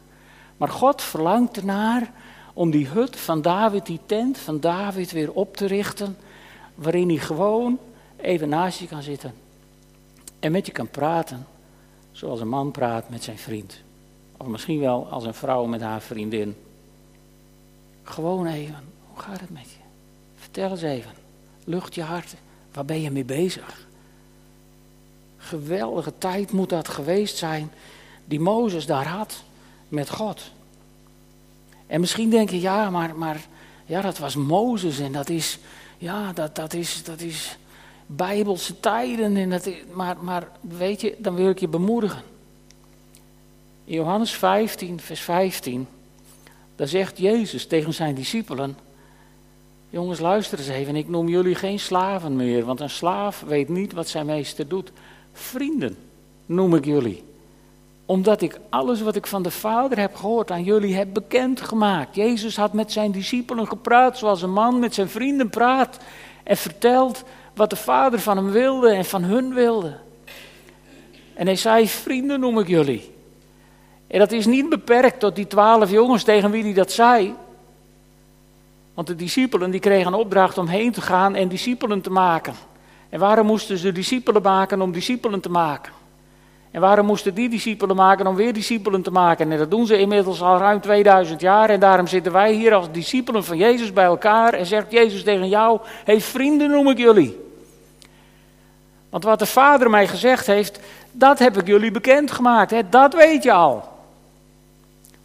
Maar 0.57 0.69
God 0.69 1.01
verlangt 1.01 1.57
ernaar 1.57 2.11
om 2.53 2.71
die 2.71 2.87
hut 2.87 3.15
van 3.15 3.41
David, 3.41 3.85
die 3.85 3.99
tent 4.05 4.37
van 4.37 4.59
David 4.59 5.11
weer 5.11 5.31
op 5.31 5.57
te 5.57 5.65
richten, 5.65 6.17
waarin 6.75 7.09
hij 7.09 7.17
gewoon 7.17 7.79
even 8.17 8.49
naast 8.49 8.79
je 8.79 8.87
kan 8.87 9.01
zitten 9.01 9.33
en 10.39 10.51
met 10.51 10.65
je 10.65 10.71
kan 10.71 10.89
praten, 10.89 11.47
zoals 12.11 12.39
een 12.39 12.47
man 12.47 12.71
praat 12.71 13.09
met 13.09 13.23
zijn 13.23 13.37
vriend. 13.37 13.81
Of 14.37 14.47
misschien 14.47 14.79
wel 14.79 15.07
als 15.09 15.25
een 15.25 15.33
vrouw 15.33 15.65
met 15.65 15.81
haar 15.81 16.01
vriendin. 16.01 16.55
Gewoon 18.03 18.45
even, 18.45 18.83
hoe 19.07 19.19
gaat 19.19 19.39
het 19.39 19.49
met 19.49 19.69
je? 19.69 19.77
Vertel 20.35 20.69
eens 20.69 20.81
even. 20.81 21.11
Lucht 21.63 21.95
je 21.95 22.01
hart. 22.01 22.35
Waar 22.73 22.85
ben 22.85 23.01
je 23.01 23.11
mee 23.11 23.25
bezig? 23.25 23.87
Geweldige 25.37 26.13
tijd 26.17 26.51
moet 26.51 26.69
dat 26.69 26.87
geweest 26.87 27.37
zijn 27.37 27.71
die 28.25 28.39
Mozes 28.39 28.85
daar 28.85 29.07
had 29.07 29.43
met 29.87 30.09
God. 30.09 30.51
En 31.87 31.99
misschien 31.99 32.29
denk 32.29 32.49
je, 32.49 32.61
ja, 32.61 32.89
maar, 32.89 33.15
maar 33.15 33.45
ja, 33.85 34.01
dat 34.01 34.17
was 34.17 34.35
Mozes 34.35 34.99
en 34.99 35.11
dat 35.11 35.29
is, 35.29 35.59
ja, 35.97 36.33
dat, 36.33 36.55
dat 36.55 36.73
is, 36.73 37.03
dat 37.03 37.21
is 37.21 37.57
bijbelse 38.05 38.79
tijden. 38.79 39.37
En 39.37 39.49
dat 39.49 39.69
maar, 39.93 40.17
maar 40.21 40.47
weet 40.61 41.01
je, 41.01 41.15
dan 41.17 41.35
wil 41.35 41.49
ik 41.49 41.59
je 41.59 41.67
bemoedigen. 41.67 42.21
Johannes 43.83 44.31
15, 44.31 44.99
vers 44.99 45.21
15 45.21 45.87
dan 46.75 46.87
zegt 46.87 47.17
Jezus 47.17 47.67
tegen 47.67 47.93
zijn 47.93 48.15
discipelen: 48.15 48.77
Jongens, 49.89 50.19
luister 50.19 50.57
eens 50.57 50.67
even, 50.67 50.95
ik 50.95 51.07
noem 51.07 51.27
jullie 51.27 51.55
geen 51.55 51.79
slaven 51.79 52.35
meer, 52.35 52.65
want 52.65 52.79
een 52.79 52.89
slaaf 52.89 53.43
weet 53.47 53.69
niet 53.69 53.93
wat 53.93 54.07
zijn 54.07 54.25
meester 54.25 54.67
doet. 54.67 54.91
Vrienden 55.33 55.97
noem 56.45 56.75
ik 56.75 56.85
jullie 56.85 57.23
omdat 58.05 58.41
ik 58.41 58.59
alles 58.69 59.01
wat 59.01 59.15
ik 59.15 59.27
van 59.27 59.43
de 59.43 59.51
Vader 59.51 59.99
heb 59.99 60.15
gehoord 60.15 60.51
aan 60.51 60.63
jullie 60.63 60.95
heb 60.95 61.13
bekendgemaakt. 61.13 62.15
Jezus 62.15 62.55
had 62.55 62.73
met 62.73 62.91
zijn 62.91 63.11
discipelen 63.11 63.67
gepraat 63.67 64.17
zoals 64.17 64.41
een 64.41 64.53
man 64.53 64.79
met 64.79 64.93
zijn 64.93 65.09
vrienden 65.09 65.49
praat. 65.49 65.99
En 66.43 66.57
vertelt 66.57 67.23
wat 67.55 67.69
de 67.69 67.75
Vader 67.75 68.19
van 68.19 68.37
hem 68.37 68.51
wilde 68.51 68.89
en 68.89 69.05
van 69.05 69.23
hun 69.23 69.53
wilde. 69.53 69.97
En 71.33 71.45
hij 71.45 71.55
zei, 71.55 71.87
vrienden 71.87 72.39
noem 72.39 72.59
ik 72.59 72.67
jullie. 72.67 73.12
En 74.13 74.19
dat 74.19 74.31
is 74.31 74.45
niet 74.45 74.69
beperkt 74.69 75.19
tot 75.19 75.35
die 75.35 75.47
twaalf 75.47 75.91
jongens 75.91 76.23
tegen 76.23 76.51
wie 76.51 76.63
hij 76.63 76.73
dat 76.73 76.91
zei. 76.91 77.35
Want 78.93 79.07
de 79.07 79.15
discipelen 79.15 79.71
die 79.71 79.79
kregen 79.79 80.07
een 80.07 80.19
opdracht 80.19 80.57
om 80.57 80.67
heen 80.67 80.91
te 80.91 81.01
gaan 81.01 81.35
en 81.35 81.47
discipelen 81.47 82.01
te 82.01 82.09
maken. 82.09 82.53
En 83.09 83.19
waarom 83.19 83.45
moesten 83.45 83.77
ze 83.77 83.91
discipelen 83.91 84.41
maken 84.41 84.81
om 84.81 84.91
discipelen 84.91 85.39
te 85.39 85.49
maken? 85.49 85.93
En 86.71 86.81
waarom 86.81 87.05
moesten 87.05 87.33
die 87.33 87.49
discipelen 87.49 87.95
maken 87.95 88.27
om 88.27 88.35
weer 88.35 88.53
discipelen 88.53 89.01
te 89.01 89.11
maken? 89.11 89.51
En 89.51 89.57
dat 89.57 89.71
doen 89.71 89.85
ze 89.85 89.99
inmiddels 89.99 90.41
al 90.41 90.57
ruim 90.57 90.81
2000 90.81 91.41
jaar. 91.41 91.69
En 91.69 91.79
daarom 91.79 92.07
zitten 92.07 92.31
wij 92.31 92.53
hier 92.53 92.73
als 92.73 92.91
discipelen 92.91 93.43
van 93.43 93.57
Jezus 93.57 93.93
bij 93.93 94.05
elkaar. 94.05 94.53
En 94.53 94.65
zegt 94.65 94.91
Jezus 94.91 95.23
tegen 95.23 95.49
jou: 95.49 95.79
Hé 96.03 96.19
vrienden 96.19 96.69
noem 96.69 96.89
ik 96.89 96.97
jullie. 96.97 97.39
Want 99.09 99.23
wat 99.23 99.39
de 99.39 99.45
Vader 99.45 99.89
mij 99.89 100.07
gezegd 100.07 100.47
heeft, 100.47 100.79
dat 101.11 101.39
heb 101.39 101.57
ik 101.57 101.67
jullie 101.67 101.91
bekendgemaakt. 101.91 102.71
Hè? 102.71 102.89
Dat 102.89 103.13
weet 103.13 103.43
je 103.43 103.51
al. 103.51 103.91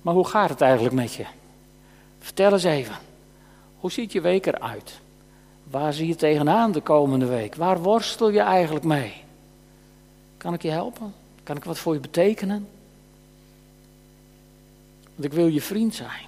Maar 0.08 0.16
hoe 0.16 0.26
gaat 0.26 0.48
het 0.48 0.60
eigenlijk 0.60 0.94
met 0.94 1.14
je? 1.14 1.24
Vertel 2.18 2.52
eens 2.52 2.64
even. 2.64 2.94
Hoe 3.78 3.90
ziet 3.90 4.12
je 4.12 4.20
week 4.20 4.46
eruit? 4.46 5.00
Waar 5.64 5.92
zie 5.92 6.06
je 6.06 6.16
tegenaan 6.16 6.72
de 6.72 6.80
komende 6.80 7.26
week? 7.26 7.54
Waar 7.54 7.82
worstel 7.82 8.30
je 8.30 8.40
eigenlijk 8.40 8.84
mee? 8.84 9.14
Kan 10.36 10.54
ik 10.54 10.62
je 10.62 10.70
helpen? 10.70 11.14
Kan 11.42 11.56
ik 11.56 11.64
wat 11.64 11.78
voor 11.78 11.94
je 11.94 12.00
betekenen? 12.00 12.68
Want 15.14 15.24
ik 15.24 15.32
wil 15.32 15.46
je 15.46 15.60
vriend 15.60 15.94
zijn. 15.94 16.26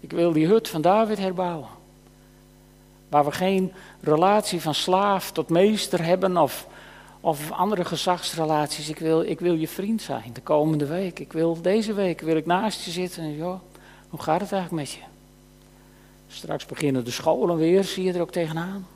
Ik 0.00 0.10
wil 0.10 0.32
die 0.32 0.46
hut 0.46 0.68
van 0.68 0.80
David 0.80 1.18
herbouwen. 1.18 1.68
Waar 3.08 3.24
we 3.24 3.32
geen 3.32 3.72
relatie 4.00 4.60
van 4.60 4.74
slaaf 4.74 5.32
tot 5.32 5.48
meester 5.48 6.04
hebben 6.04 6.36
of 6.36 6.66
of 7.24 7.50
andere 7.50 7.84
gezagsrelaties. 7.84 8.88
Ik 8.88 8.98
wil, 8.98 9.20
ik 9.20 9.40
wil 9.40 9.54
je 9.54 9.68
vriend 9.68 10.02
zijn 10.02 10.32
de 10.32 10.40
komende 10.40 10.86
week. 10.86 11.18
Ik 11.18 11.32
wil 11.32 11.62
deze 11.62 11.92
week 11.92 12.20
wil 12.20 12.36
ik 12.36 12.46
naast 12.46 12.84
je 12.84 12.90
zitten. 12.90 13.22
En 13.22 13.36
joh, 13.36 13.60
hoe 14.08 14.22
gaat 14.22 14.40
het 14.40 14.52
eigenlijk 14.52 14.82
met 14.82 14.92
je? 14.92 15.02
Straks 16.28 16.66
beginnen 16.66 17.04
de 17.04 17.10
scholen 17.10 17.56
weer, 17.56 17.84
zie 17.84 18.04
je 18.04 18.12
er 18.12 18.20
ook 18.20 18.30
tegenaan. 18.30 18.86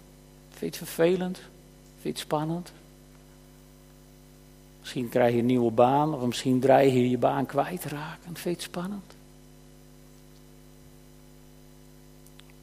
Vind 0.48 0.74
je 0.74 0.80
het 0.80 0.88
vervelend? 0.90 1.36
Vind 1.38 2.02
je 2.02 2.08
het 2.08 2.18
spannend? 2.18 2.72
Misschien 4.80 5.08
krijg 5.08 5.32
je 5.32 5.38
een 5.38 5.46
nieuwe 5.46 5.70
baan 5.70 6.14
of 6.14 6.26
misschien 6.26 6.60
dreig 6.60 6.92
je 6.92 7.10
je 7.10 7.18
baan 7.18 7.46
kwijt 7.46 7.80
te 7.80 7.88
raken. 7.88 8.22
Vind 8.22 8.42
je 8.42 8.50
het 8.50 8.62
spannend? 8.62 9.14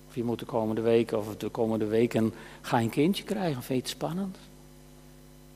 Of 0.08 0.16
je 0.16 0.24
moet 0.24 0.40
de 0.40 0.46
komende 0.46 0.82
weken 0.82 1.18
of 1.18 1.38
de 1.38 1.50
komende 1.50 1.86
weken 1.86 2.34
ga 2.62 2.78
je 2.78 2.84
een 2.84 2.90
kindje 2.90 3.24
krijgen. 3.24 3.64
Vind 3.64 3.68
je 3.68 3.86
het 3.86 3.90
spannend? 3.90 4.38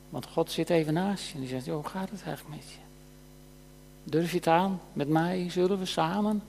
Want 0.10 0.26
God 0.26 0.52
zit 0.52 0.70
even 0.70 0.94
naast 0.94 1.28
je 1.28 1.34
en 1.34 1.40
die 1.40 1.50
zegt, 1.50 1.68
hoe 1.68 1.88
gaat 1.88 2.10
het 2.10 2.22
eigenlijk 2.26 2.56
met 2.56 2.66
je? 2.72 2.78
Durf 4.04 4.32
je 4.32 4.38
het 4.38 4.48
aan? 4.48 4.82
Met 4.94 5.08
mij 5.08 5.46
zullen 5.50 5.80
we 5.80 5.86
samen 5.86 6.42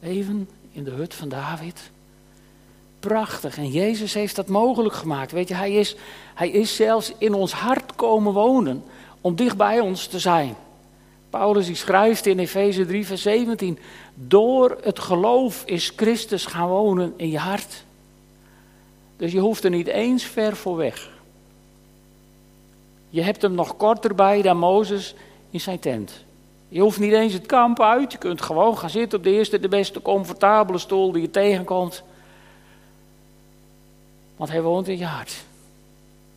even 0.00 0.48
in 0.72 0.84
de 0.84 0.90
hut 0.90 1.14
van 1.14 1.28
David. 1.28 1.90
Prachtig. 3.00 3.56
En 3.56 3.70
Jezus 3.70 4.14
heeft 4.14 4.36
dat 4.36 4.48
mogelijk 4.48 4.94
gemaakt. 4.94 5.32
Weet 5.32 5.48
je, 5.48 5.54
hij 5.54 5.72
is, 5.72 5.96
hij 6.34 6.50
is 6.50 6.76
zelfs 6.76 7.12
in 7.18 7.34
ons 7.34 7.52
hart 7.52 7.94
komen 7.94 8.32
wonen 8.32 8.84
om 9.20 9.36
dicht 9.36 9.56
bij 9.56 9.80
ons 9.80 10.06
te 10.06 10.18
zijn. 10.18 10.56
Paulus 11.30 11.66
die 11.66 11.74
schrijft 11.74 12.26
in 12.26 12.38
Efeze 12.38 12.86
3, 12.86 13.06
vers 13.06 13.22
17: 13.22 13.78
Door 14.14 14.78
het 14.82 14.98
geloof 14.98 15.62
is 15.64 15.92
Christus 15.96 16.46
gaan 16.46 16.68
wonen 16.68 17.14
in 17.16 17.30
je 17.30 17.38
hart. 17.38 17.84
Dus 19.16 19.32
je 19.32 19.38
hoeft 19.38 19.64
er 19.64 19.70
niet 19.70 19.86
eens 19.86 20.24
ver 20.24 20.56
voor 20.56 20.76
weg. 20.76 21.17
Je 23.10 23.22
hebt 23.22 23.42
hem 23.42 23.54
nog 23.54 23.76
korter 23.76 24.14
bij 24.14 24.42
dan 24.42 24.58
Mozes 24.58 25.14
in 25.50 25.60
zijn 25.60 25.78
tent. 25.78 26.24
Je 26.68 26.80
hoeft 26.80 26.98
niet 26.98 27.12
eens 27.12 27.32
het 27.32 27.46
kamp 27.46 27.80
uit. 27.80 28.12
Je 28.12 28.18
kunt 28.18 28.42
gewoon 28.42 28.78
gaan 28.78 28.90
zitten 28.90 29.18
op 29.18 29.24
de 29.24 29.30
eerste, 29.30 29.60
de 29.60 29.68
beste, 29.68 30.02
comfortabele 30.02 30.78
stoel 30.78 31.12
die 31.12 31.22
je 31.22 31.30
tegenkomt. 31.30 32.02
Want 34.36 34.50
hij 34.50 34.62
woont 34.62 34.88
in 34.88 34.98
je 34.98 35.04
hart. 35.04 35.44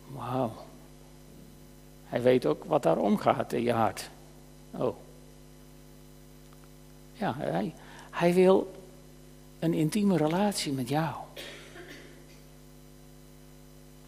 Wauw. 0.06 0.52
Hij 2.06 2.22
weet 2.22 2.46
ook 2.46 2.64
wat 2.64 2.82
daar 2.82 2.98
omgaat 2.98 3.52
in 3.52 3.62
je 3.62 3.72
hart. 3.72 4.10
Oh. 4.70 4.96
Ja, 7.12 7.34
hij, 7.38 7.74
hij 8.10 8.34
wil 8.34 8.72
een 9.58 9.74
intieme 9.74 10.16
relatie 10.16 10.72
met 10.72 10.88
jou. 10.88 11.14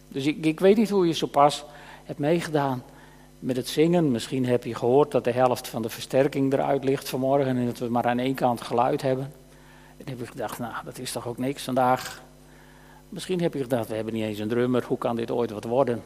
Dus 0.07 0.25
ik, 0.25 0.45
ik 0.45 0.59
weet 0.59 0.77
niet 0.77 0.89
hoe 0.89 1.07
je 1.07 1.13
zo 1.13 1.27
pas 1.27 1.65
hebt 2.05 2.19
meegedaan 2.19 2.83
met 3.39 3.55
het 3.55 3.67
zingen. 3.67 4.11
Misschien 4.11 4.45
heb 4.45 4.63
je 4.63 4.75
gehoord 4.75 5.11
dat 5.11 5.23
de 5.23 5.31
helft 5.31 5.67
van 5.67 5.81
de 5.81 5.89
versterking 5.89 6.53
eruit 6.53 6.83
ligt 6.83 7.09
vanmorgen 7.09 7.57
en 7.57 7.65
dat 7.65 7.79
we 7.79 7.89
maar 7.89 8.05
aan 8.05 8.19
één 8.19 8.35
kant 8.35 8.61
geluid 8.61 9.01
hebben. 9.01 9.31
En 9.97 10.09
heb 10.09 10.21
ik 10.21 10.27
gedacht, 10.27 10.59
nou, 10.59 10.73
dat 10.85 10.97
is 10.97 11.11
toch 11.11 11.27
ook 11.27 11.37
niks 11.37 11.63
vandaag. 11.63 12.23
Misschien 13.09 13.41
heb 13.41 13.53
je 13.53 13.61
gedacht, 13.61 13.87
we 13.87 13.95
hebben 13.95 14.13
niet 14.13 14.23
eens 14.23 14.39
een 14.39 14.47
drummer, 14.47 14.83
hoe 14.87 14.97
kan 14.97 15.15
dit 15.15 15.31
ooit 15.31 15.51
wat 15.51 15.63
worden? 15.63 16.03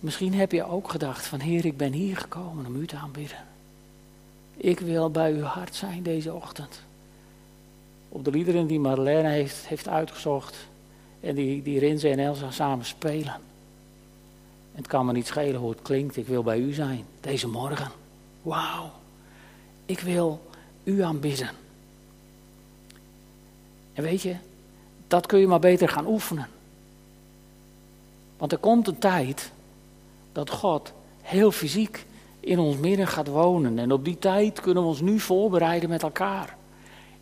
Misschien 0.00 0.34
heb 0.34 0.52
je 0.52 0.64
ook 0.64 0.90
gedacht 0.90 1.26
van, 1.26 1.40
Heer, 1.40 1.64
ik 1.64 1.76
ben 1.76 1.92
hier 1.92 2.16
gekomen 2.16 2.66
om 2.66 2.76
u 2.76 2.86
te 2.86 2.96
aanbidden. 2.96 3.38
Ik 4.56 4.80
wil 4.80 5.10
bij 5.10 5.32
uw 5.32 5.42
hart 5.42 5.74
zijn 5.74 6.02
deze 6.02 6.32
ochtend. 6.32 6.82
Op 8.08 8.24
de 8.24 8.30
liederen 8.30 8.66
die 8.66 8.80
Marlene 8.80 9.28
heeft, 9.28 9.66
heeft 9.66 9.88
uitgezocht 9.88 10.56
en 11.20 11.34
die, 11.34 11.62
die 11.62 11.78
Rinze 11.78 12.08
en 12.08 12.18
Elsa 12.18 12.50
samen 12.50 12.84
spelen. 12.84 13.40
Het 14.72 14.86
kan 14.86 15.06
me 15.06 15.12
niet 15.12 15.26
schelen 15.26 15.60
hoe 15.60 15.70
het 15.70 15.82
klinkt. 15.82 16.16
Ik 16.16 16.26
wil 16.26 16.42
bij 16.42 16.58
u 16.58 16.72
zijn 16.72 17.04
deze 17.20 17.48
morgen. 17.48 17.90
Wauw. 18.42 18.90
Ik 19.86 20.00
wil 20.00 20.40
u 20.84 21.02
aanbidden. 21.02 21.50
En 23.92 24.02
weet 24.02 24.22
je, 24.22 24.36
dat 25.06 25.26
kun 25.26 25.38
je 25.38 25.46
maar 25.46 25.60
beter 25.60 25.88
gaan 25.88 26.06
oefenen. 26.06 26.48
Want 28.36 28.52
er 28.52 28.58
komt 28.58 28.88
een 28.88 28.98
tijd 28.98 29.50
dat 30.32 30.50
God 30.50 30.92
heel 31.22 31.52
fysiek 31.52 32.06
in 32.40 32.58
ons 32.58 32.76
midden 32.76 33.06
gaat 33.06 33.26
wonen. 33.26 33.78
En 33.78 33.92
op 33.92 34.04
die 34.04 34.18
tijd 34.18 34.60
kunnen 34.60 34.82
we 34.82 34.88
ons 34.88 35.00
nu 35.00 35.20
voorbereiden 35.20 35.88
met 35.88 36.02
elkaar. 36.02 36.56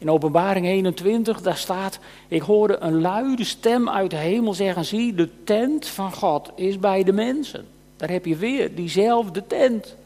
In 0.01 0.11
Openbaring 0.11 0.67
21, 0.67 1.41
daar 1.41 1.57
staat: 1.57 1.99
Ik 2.29 2.43
hoorde 2.43 2.77
een 2.81 3.01
luide 3.01 3.45
stem 3.45 3.89
uit 3.89 4.11
de 4.11 4.17
hemel 4.17 4.55
zeggen: 4.55 4.85
Zie, 4.85 5.15
de 5.15 5.29
tent 5.45 5.87
van 5.87 6.13
God 6.13 6.51
is 6.55 6.79
bij 6.79 7.05
de 7.05 7.13
mensen. 7.13 7.67
Daar 7.97 8.11
heb 8.11 8.25
je 8.25 8.37
weer 8.37 8.75
diezelfde 8.75 9.47
tent. 9.47 9.97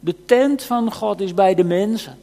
De 0.00 0.24
tent 0.24 0.62
van 0.62 0.92
God 0.92 1.20
is 1.20 1.34
bij 1.34 1.54
de 1.54 1.64
mensen. 1.64 2.18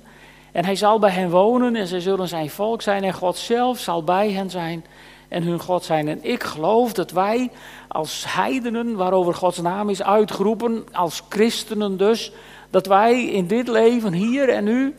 En 0.52 0.66
hij 0.66 0.76
zal 0.76 1.00
bij 1.00 1.10
hen 1.10 1.30
wonen 1.30 1.76
en 1.76 1.88
zij 1.88 2.00
zullen 2.00 2.28
zijn 2.28 2.50
volk 2.50 2.82
zijn 2.82 3.04
en 3.04 3.14
God 3.14 3.38
zelf 3.38 3.80
zal 3.80 4.04
bij 4.04 4.32
hen 4.32 4.50
zijn 4.50 4.86
en 5.28 5.44
hun 5.44 5.60
God 5.60 5.84
zijn. 5.84 6.08
En 6.08 6.20
ik 6.22 6.44
geloof 6.44 6.94
dat 6.94 7.12
wij 7.12 7.52
als 7.88 8.26
heidenen, 8.28 8.96
waarover 8.96 9.34
Gods 9.34 9.62
naam 9.62 9.90
is 9.90 10.04
uitgeroepen, 10.04 10.86
als 10.92 11.22
christenen 11.30 11.98
dus, 11.98 12.32
dat 12.70 12.86
wij 12.86 13.26
in 13.26 13.48
dit 13.48 13.68
leven 13.68 14.14
hier 14.14 14.50
en 14.50 14.64
nu 14.64 14.96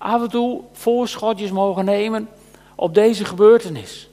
af 0.00 0.22
en 0.22 0.28
toe 0.28 0.60
voorschotjes 0.72 1.50
mogen 1.50 1.84
nemen 1.84 2.28
op 2.74 2.94
deze 2.94 3.24
gebeurtenis. 3.24 4.08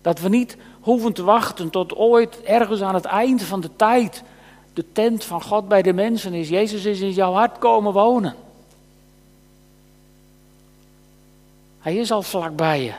Dat 0.00 0.20
we 0.20 0.28
niet 0.28 0.56
hoeven 0.80 1.12
te 1.12 1.22
wachten 1.22 1.70
tot 1.70 1.94
ooit 1.94 2.42
ergens 2.42 2.80
aan 2.80 2.94
het 2.94 3.04
eind 3.04 3.42
van 3.42 3.60
de 3.60 3.70
tijd 3.76 4.22
de 4.72 4.92
tent 4.92 5.24
van 5.24 5.42
God 5.42 5.68
bij 5.68 5.82
de 5.82 5.92
mensen 5.92 6.34
is. 6.34 6.48
Jezus 6.48 6.84
is 6.84 7.00
in 7.00 7.12
jouw 7.12 7.32
hart 7.32 7.58
komen 7.58 7.92
wonen. 7.92 8.34
Hij 11.78 11.96
is 11.96 12.10
al 12.10 12.22
vlakbij 12.22 12.82
je. 12.82 12.92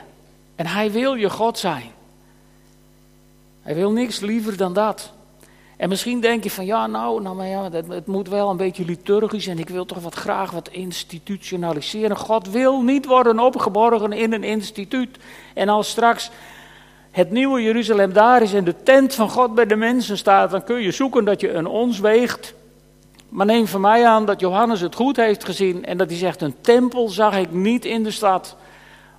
En 0.54 0.66
hij 0.66 0.92
wil 0.92 1.14
je 1.14 1.30
God 1.30 1.58
zijn. 1.58 1.90
Hij 3.62 3.74
wil 3.74 3.90
niks 3.90 4.20
liever 4.20 4.56
dan 4.56 4.72
dat. 4.72 5.12
En 5.78 5.88
misschien 5.88 6.20
denk 6.20 6.42
je 6.42 6.50
van 6.50 6.66
ja, 6.66 6.86
nou, 6.86 7.22
nou 7.22 7.36
maar 7.36 7.46
ja, 7.46 7.70
het, 7.70 7.88
het, 7.88 8.06
moet 8.06 8.28
wel 8.28 8.50
een 8.50 8.56
beetje 8.56 8.84
liturgisch 8.84 9.46
en 9.46 9.58
ik 9.58 9.68
wil 9.68 9.84
toch 9.84 9.98
wat 9.98 10.14
graag 10.14 10.50
wat 10.50 10.68
institutionaliseren. 10.68 12.16
God 12.16 12.50
wil 12.50 12.82
niet 12.82 13.06
worden 13.06 13.38
opgeborgen 13.38 14.12
in 14.12 14.32
een 14.32 14.44
instituut. 14.44 15.18
En 15.54 15.68
als 15.68 15.88
straks 15.88 16.30
het 17.10 17.30
nieuwe 17.30 17.62
Jeruzalem 17.62 18.12
daar 18.12 18.42
is 18.42 18.52
en 18.52 18.64
de 18.64 18.82
tent 18.82 19.14
van 19.14 19.30
God 19.30 19.54
bij 19.54 19.66
de 19.66 19.76
mensen 19.76 20.18
staat, 20.18 20.50
dan 20.50 20.64
kun 20.64 20.80
je 20.80 20.90
zoeken 20.90 21.24
dat 21.24 21.40
je 21.40 21.52
een 21.52 21.66
ons 21.66 21.98
weegt. 21.98 22.54
Maar 23.28 23.46
neem 23.46 23.66
van 23.66 23.80
mij 23.80 24.06
aan 24.06 24.26
dat 24.26 24.40
Johannes 24.40 24.80
het 24.80 24.94
goed 24.94 25.16
heeft 25.16 25.44
gezien 25.44 25.84
en 25.84 25.98
dat 25.98 26.08
hij 26.08 26.18
zegt: 26.18 26.42
Een 26.42 26.60
tempel 26.60 27.08
zag 27.08 27.36
ik 27.36 27.52
niet 27.52 27.84
in 27.84 28.02
de 28.02 28.10
stad, 28.10 28.56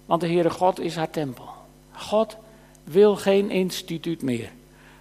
want 0.06 0.22
de 0.22 0.28
Heere 0.28 0.50
God 0.50 0.80
is 0.80 0.96
haar 0.96 1.10
tempel. 1.10 1.50
God 1.92 2.38
wil 2.84 3.16
geen 3.16 3.50
instituut 3.50 4.22
meer. 4.22 4.52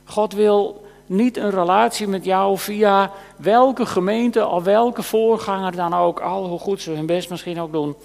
God 0.05 0.33
wil 0.33 0.87
niet 1.09 1.37
een 1.37 1.51
relatie 1.51 2.09
met 2.09 2.25
jou 2.25 2.59
via 2.59 3.11
welke 3.37 3.87
gemeente 3.87 4.47
of 4.47 4.65
welke 4.65 5.03
voorganger 5.03 5.77
dan 5.77 5.95
ook, 5.95 6.21
al 6.21 6.47
hoe 6.47 6.59
goed 6.59 6.83
ze 6.83 6.91
hun 6.91 7.07
best 7.07 7.31
misschien 7.31 7.61
ook 7.61 7.73
doen. 7.73 7.97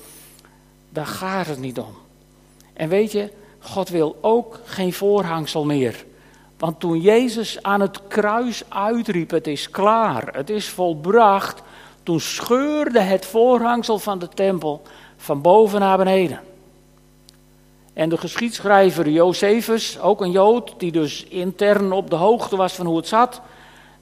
Daar 0.89 1.05
gaat 1.05 1.47
het 1.47 1.59
niet 1.59 1.79
om. 1.79 1.95
En 2.73 2.89
weet 2.89 3.11
je, 3.11 3.31
God 3.59 3.89
wil 3.89 4.17
ook 4.21 4.59
geen 4.65 4.93
voorhangsel 4.93 5.65
meer. 5.65 6.05
Want 6.57 6.79
toen 6.79 7.01
Jezus 7.01 7.63
aan 7.63 7.81
het 7.81 8.07
kruis 8.07 8.63
uitriep: 8.69 9.29
Het 9.29 9.47
is 9.47 9.69
klaar, 9.69 10.29
het 10.31 10.49
is 10.49 10.69
volbracht. 10.69 11.61
Toen 12.03 12.19
scheurde 12.19 12.99
het 12.99 13.25
voorhangsel 13.25 13.99
van 13.99 14.19
de 14.19 14.29
tempel 14.29 14.81
van 15.17 15.41
boven 15.41 15.79
naar 15.79 15.97
beneden. 15.97 16.39
En 17.93 18.10
de 18.10 18.17
geschiedschrijver 18.17 19.10
Josephus, 19.10 19.99
ook 19.99 20.21
een 20.21 20.32
Jood, 20.32 20.73
die 20.77 20.91
dus 20.91 21.23
intern 21.23 21.91
op 21.91 22.10
de 22.10 22.15
hoogte 22.15 22.56
was 22.56 22.73
van 22.73 22.86
hoe 22.86 22.97
het 22.97 23.08
zat, 23.08 23.41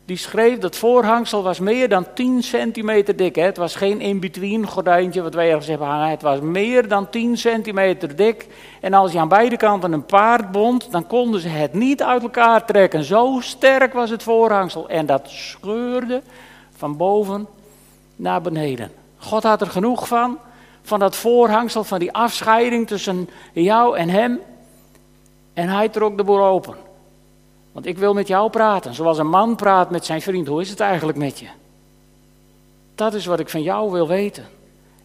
die 0.06 0.18
schreef 0.18 0.58
dat 0.58 0.76
voorhangsel 0.76 1.44
was 1.44 1.60
meer 1.60 1.90
dan 1.90 2.06
10 2.14 2.44
centimeter 2.44 3.16
dik. 3.16 3.36
Hè. 3.36 3.44
Het 3.44 3.58
was 3.58 3.76
geen 3.76 4.02
in-between 4.02 4.68
gordijntje 4.68 5.22
wat 5.22 5.34
wij 5.34 5.50
ergens 5.50 5.68
hebben 5.68 5.88
hangen. 5.88 6.10
Het 6.10 6.22
was 6.22 6.40
meer 6.40 6.88
dan 6.88 7.10
10 7.10 7.38
centimeter 7.38 8.16
dik. 8.16 8.48
En 8.82 8.94
als 8.94 9.12
je 9.12 9.20
aan 9.20 9.28
beide 9.28 9.58
kanten 9.58 9.92
een 9.92 10.06
paard 10.06 10.52
bond, 10.52 10.92
dan 10.92 11.08
konden 11.08 11.42
ze 11.42 11.48
het 11.48 11.74
niet 11.74 12.04
uit 12.04 12.22
elkaar 12.22 12.66
trekken. 12.66 13.04
Zo 13.04 13.38
sterk 13.42 13.94
was 13.94 14.10
het 14.10 14.24
voorhangsel. 14.24 14.90
En 14.90 15.06
dat 15.06 15.30
scheurde 15.30 16.22
van 16.76 16.98
boven 16.98 17.48
naar 18.16 18.42
beneden. 18.42 18.92
God 19.18 19.44
had 19.44 19.62
er 19.62 19.68
genoeg 19.68 20.08
van 20.08 20.38
van 20.92 21.00
dat 21.00 21.16
voorhangsel, 21.16 21.84
van 21.84 22.00
die 22.00 22.12
afscheiding 22.12 22.88
tussen 22.88 23.30
jou 23.54 23.98
en 23.98 24.10
hem. 24.10 24.40
En 25.54 25.70
hij 25.70 25.90
trok 25.90 26.18
de 26.18 26.24
boel 26.24 26.44
open. 26.44 26.76
Want 27.72 27.86
ik 27.86 27.98
wil 27.98 28.14
met 28.14 28.28
jou 28.28 28.50
praten, 28.50 28.94
zoals 28.94 29.18
een 29.18 29.30
man 29.30 29.56
praat 29.56 29.90
met 29.90 30.06
zijn 30.06 30.22
vriend. 30.22 30.48
Hoe 30.48 30.62
is 30.62 30.70
het 30.70 30.80
eigenlijk 30.80 31.18
met 31.18 31.40
je? 31.40 31.48
Dat 32.96 33.14
is 33.14 33.26
wat 33.26 33.40
ik 33.40 33.50
van 33.50 33.62
jou 33.62 33.92
wil 33.92 34.08
weten. 34.08 34.46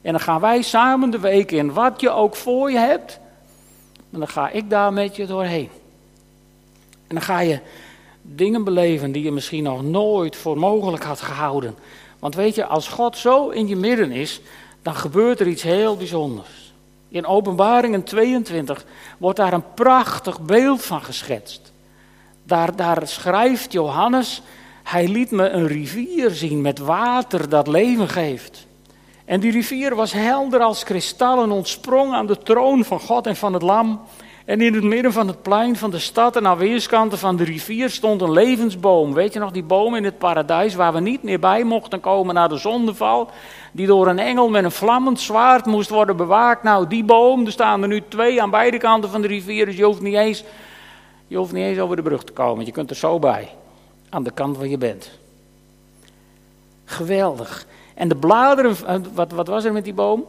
En 0.02 0.12
dan 0.12 0.20
gaan 0.20 0.40
wij 0.40 0.62
samen 0.62 1.10
de 1.10 1.18
week 1.18 1.52
in, 1.52 1.72
wat 1.72 2.00
je 2.00 2.10
ook 2.10 2.36
voor 2.36 2.70
je 2.70 2.78
hebt. 2.78 3.20
En 4.12 4.18
dan 4.18 4.28
ga 4.28 4.50
ik 4.50 4.70
daar 4.70 4.92
met 4.92 5.16
je 5.16 5.26
doorheen. 5.26 5.70
En 7.06 7.14
dan 7.14 7.22
ga 7.22 7.40
je 7.40 7.60
dingen 8.22 8.64
beleven 8.64 9.12
die 9.12 9.22
je 9.22 9.32
misschien 9.32 9.62
nog 9.62 9.82
nooit 9.82 10.36
voor 10.36 10.58
mogelijk 10.58 11.02
had 11.02 11.20
gehouden. 11.20 11.74
Want 12.18 12.34
weet 12.34 12.54
je, 12.54 12.66
als 12.66 12.88
God 12.88 13.16
zo 13.16 13.48
in 13.48 13.68
je 13.68 13.76
midden 13.76 14.10
is, 14.10 14.40
dan 14.86 14.96
gebeurt 14.96 15.40
er 15.40 15.46
iets 15.46 15.62
heel 15.62 15.96
bijzonders. 15.96 16.72
In 17.08 17.26
Openbaringen 17.26 18.02
22 18.02 18.84
wordt 19.18 19.36
daar 19.36 19.52
een 19.52 19.74
prachtig 19.74 20.40
beeld 20.40 20.82
van 20.84 21.02
geschetst. 21.02 21.72
Daar, 22.42 22.76
daar 22.76 23.08
schrijft 23.08 23.72
Johannes, 23.72 24.42
hij 24.82 25.08
liet 25.08 25.30
me 25.30 25.48
een 25.48 25.66
rivier 25.66 26.30
zien 26.30 26.60
met 26.60 26.78
water 26.78 27.48
dat 27.48 27.66
leven 27.66 28.08
geeft. 28.08 28.66
En 29.24 29.40
die 29.40 29.52
rivier 29.52 29.94
was 29.94 30.12
helder 30.12 30.60
als 30.60 30.84
kristal 30.84 31.42
en 31.42 31.50
ontsprong 31.50 32.12
aan 32.12 32.26
de 32.26 32.38
troon 32.38 32.84
van 32.84 33.00
God 33.00 33.26
en 33.26 33.36
van 33.36 33.52
het 33.52 33.62
Lam. 33.62 34.00
En 34.46 34.60
in 34.60 34.74
het 34.74 34.84
midden 34.84 35.12
van 35.12 35.26
het 35.26 35.42
plein 35.42 35.76
van 35.76 35.90
de 35.90 35.98
stad 35.98 36.36
en 36.36 36.46
aan 36.46 36.58
weerskanten 36.58 37.18
van 37.18 37.36
de 37.36 37.44
rivier 37.44 37.90
stond 37.90 38.20
een 38.20 38.32
levensboom. 38.32 39.14
Weet 39.14 39.32
je 39.32 39.38
nog, 39.38 39.50
die 39.50 39.62
boom 39.62 39.94
in 39.94 40.04
het 40.04 40.18
paradijs 40.18 40.74
waar 40.74 40.92
we 40.92 41.00
niet 41.00 41.22
meer 41.22 41.40
bij 41.40 41.64
mochten 41.64 42.00
komen 42.00 42.34
na 42.34 42.48
de 42.48 42.56
zondeval. 42.56 43.30
Die 43.72 43.86
door 43.86 44.06
een 44.06 44.18
engel 44.18 44.48
met 44.48 44.64
een 44.64 44.70
vlammend 44.70 45.20
zwaard 45.20 45.66
moest 45.66 45.90
worden 45.90 46.16
bewaakt. 46.16 46.62
Nou, 46.62 46.86
die 46.86 47.04
boom, 47.04 47.46
er 47.46 47.52
staan 47.52 47.82
er 47.82 47.88
nu 47.88 48.02
twee 48.08 48.42
aan 48.42 48.50
beide 48.50 48.78
kanten 48.78 49.10
van 49.10 49.20
de 49.20 49.28
rivier. 49.28 49.66
Dus 49.66 49.76
je 49.76 49.84
hoeft 49.84 50.00
niet 50.00 50.14
eens, 50.14 50.44
je 51.26 51.36
hoeft 51.36 51.52
niet 51.52 51.64
eens 51.64 51.78
over 51.78 51.96
de 51.96 52.02
brug 52.02 52.24
te 52.24 52.32
komen. 52.32 52.66
Je 52.66 52.72
kunt 52.72 52.90
er 52.90 52.96
zo 52.96 53.18
bij. 53.18 53.48
Aan 54.08 54.22
de 54.22 54.30
kant 54.30 54.56
waar 54.56 54.68
je 54.68 54.78
bent. 54.78 55.10
Geweldig. 56.84 57.66
En 57.94 58.08
de 58.08 58.16
bladeren, 58.16 58.76
eh, 58.86 58.96
wat, 59.14 59.32
wat 59.32 59.46
was 59.46 59.64
er 59.64 59.72
met 59.72 59.84
die 59.84 59.94
boom? 59.94 60.24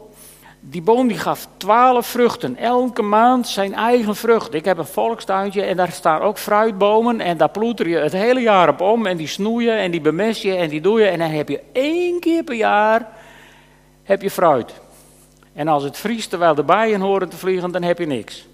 Die 0.69 0.81
boom 0.81 1.07
die 1.07 1.17
gaf 1.17 1.47
twaalf 1.57 2.07
vruchten. 2.07 2.57
Elke 2.57 3.01
maand 3.01 3.47
zijn 3.47 3.73
eigen 3.73 4.15
vrucht. 4.15 4.53
Ik 4.53 4.65
heb 4.65 4.77
een 4.77 4.85
volkstuintje 4.85 5.61
en 5.61 5.77
daar 5.77 5.91
staan 5.91 6.21
ook 6.21 6.37
fruitbomen. 6.37 7.21
En 7.21 7.37
daar 7.37 7.49
ploeter 7.49 7.87
je 7.87 7.97
het 7.97 8.11
hele 8.11 8.39
jaar 8.39 8.69
op 8.69 8.81
om. 8.81 9.05
En 9.05 9.17
die 9.17 9.27
snoeien 9.27 9.77
en 9.77 9.91
die 9.91 10.01
bemest 10.01 10.41
je 10.41 10.55
en 10.55 10.69
die 10.69 10.81
doe 10.81 10.99
je. 10.99 11.07
En 11.07 11.19
dan 11.19 11.29
heb 11.29 11.49
je 11.49 11.61
één 11.71 12.19
keer 12.19 12.43
per 12.43 12.55
jaar 12.55 13.07
heb 14.03 14.21
je 14.21 14.31
fruit. 14.31 14.73
En 15.53 15.67
als 15.67 15.83
het 15.83 15.97
vriest 15.97 16.29
terwijl 16.29 16.55
de 16.55 16.63
bijen 16.63 17.01
horen 17.01 17.29
te 17.29 17.37
vliegen, 17.37 17.71
dan 17.71 17.83
heb 17.83 17.99
je 17.99 18.05
niks. 18.05 18.45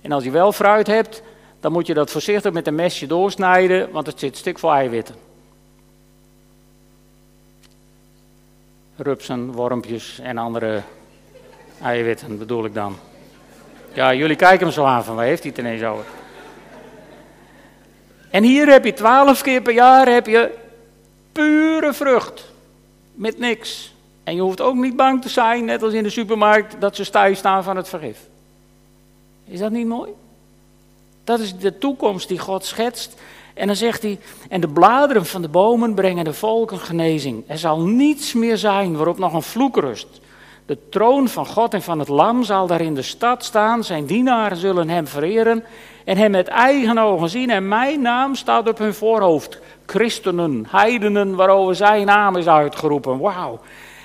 En 0.00 0.12
als 0.12 0.24
je 0.24 0.30
wel 0.30 0.52
fruit 0.52 0.86
hebt, 0.86 1.22
dan 1.60 1.72
moet 1.72 1.86
je 1.86 1.94
dat 1.94 2.10
voorzichtig 2.10 2.52
met 2.52 2.66
een 2.66 2.74
mesje 2.74 3.06
doorsnijden, 3.06 3.90
want 3.90 4.06
het 4.06 4.18
zit 4.18 4.36
stik 4.36 4.58
vol 4.58 4.72
eiwitten. 4.72 5.14
Rupsen, 9.02 9.52
wormpjes 9.52 10.18
en 10.18 10.38
andere 10.38 10.82
eiwitten 11.82 12.38
bedoel 12.38 12.64
ik 12.64 12.74
dan. 12.74 12.96
Ja, 13.92 14.14
jullie 14.14 14.36
kijken 14.36 14.66
me 14.66 14.72
zo 14.72 14.84
aan 14.84 15.04
van 15.04 15.14
waar 15.14 15.24
heeft 15.24 15.42
hij 15.42 15.50
het 15.50 15.60
ineens 15.60 15.82
over? 15.82 16.04
En 18.30 18.42
hier 18.42 18.66
heb 18.66 18.84
je 18.84 18.92
twaalf 18.92 19.42
keer 19.42 19.62
per 19.62 19.72
jaar 19.72 20.08
heb 20.08 20.26
je 20.26 20.50
pure 21.32 21.92
vrucht. 21.92 22.50
Met 23.14 23.38
niks. 23.38 23.94
En 24.24 24.34
je 24.34 24.40
hoeft 24.40 24.60
ook 24.60 24.74
niet 24.74 24.96
bang 24.96 25.22
te 25.22 25.28
zijn, 25.28 25.64
net 25.64 25.82
als 25.82 25.92
in 25.92 26.02
de 26.02 26.10
supermarkt, 26.10 26.76
dat 26.78 26.96
ze 26.96 27.04
stijf 27.04 27.38
staan 27.38 27.64
van 27.64 27.76
het 27.76 27.88
vergif. 27.88 28.18
Is 29.44 29.58
dat 29.58 29.70
niet 29.70 29.86
mooi? 29.86 30.10
Dat 31.24 31.40
is 31.40 31.56
de 31.56 31.78
toekomst 31.78 32.28
die 32.28 32.38
God 32.38 32.64
schetst 32.64 33.20
en 33.54 33.66
dan 33.66 33.76
zegt 33.76 34.02
hij, 34.02 34.18
en 34.48 34.60
de 34.60 34.68
bladeren 34.68 35.26
van 35.26 35.42
de 35.42 35.48
bomen 35.48 35.94
brengen 35.94 36.24
de 36.24 36.32
volken 36.32 36.78
genezing. 36.78 37.44
Er 37.46 37.58
zal 37.58 37.80
niets 37.80 38.32
meer 38.32 38.56
zijn 38.56 38.96
waarop 38.96 39.18
nog 39.18 39.32
een 39.32 39.42
vloek 39.42 39.76
rust. 39.76 40.20
De 40.66 40.78
troon 40.90 41.28
van 41.28 41.46
God 41.46 41.74
en 41.74 41.82
van 41.82 41.98
het 41.98 42.08
lam 42.08 42.44
zal 42.44 42.66
daar 42.66 42.80
in 42.80 42.94
de 42.94 43.02
stad 43.02 43.44
staan. 43.44 43.84
Zijn 43.84 44.06
dienaren 44.06 44.56
zullen 44.56 44.88
hem 44.88 45.06
vereren 45.06 45.64
en 46.04 46.16
hem 46.16 46.30
met 46.30 46.48
eigen 46.48 46.98
ogen 46.98 47.28
zien. 47.28 47.50
En 47.50 47.68
mijn 47.68 48.02
naam 48.02 48.34
staat 48.34 48.68
op 48.68 48.78
hun 48.78 48.94
voorhoofd. 48.94 49.58
Christenen, 49.86 50.66
heidenen 50.70 51.34
waarover 51.34 51.74
zijn 51.74 52.06
naam 52.06 52.36
is 52.36 52.46
uitgeroepen. 52.46 53.18
Wauw. 53.18 53.60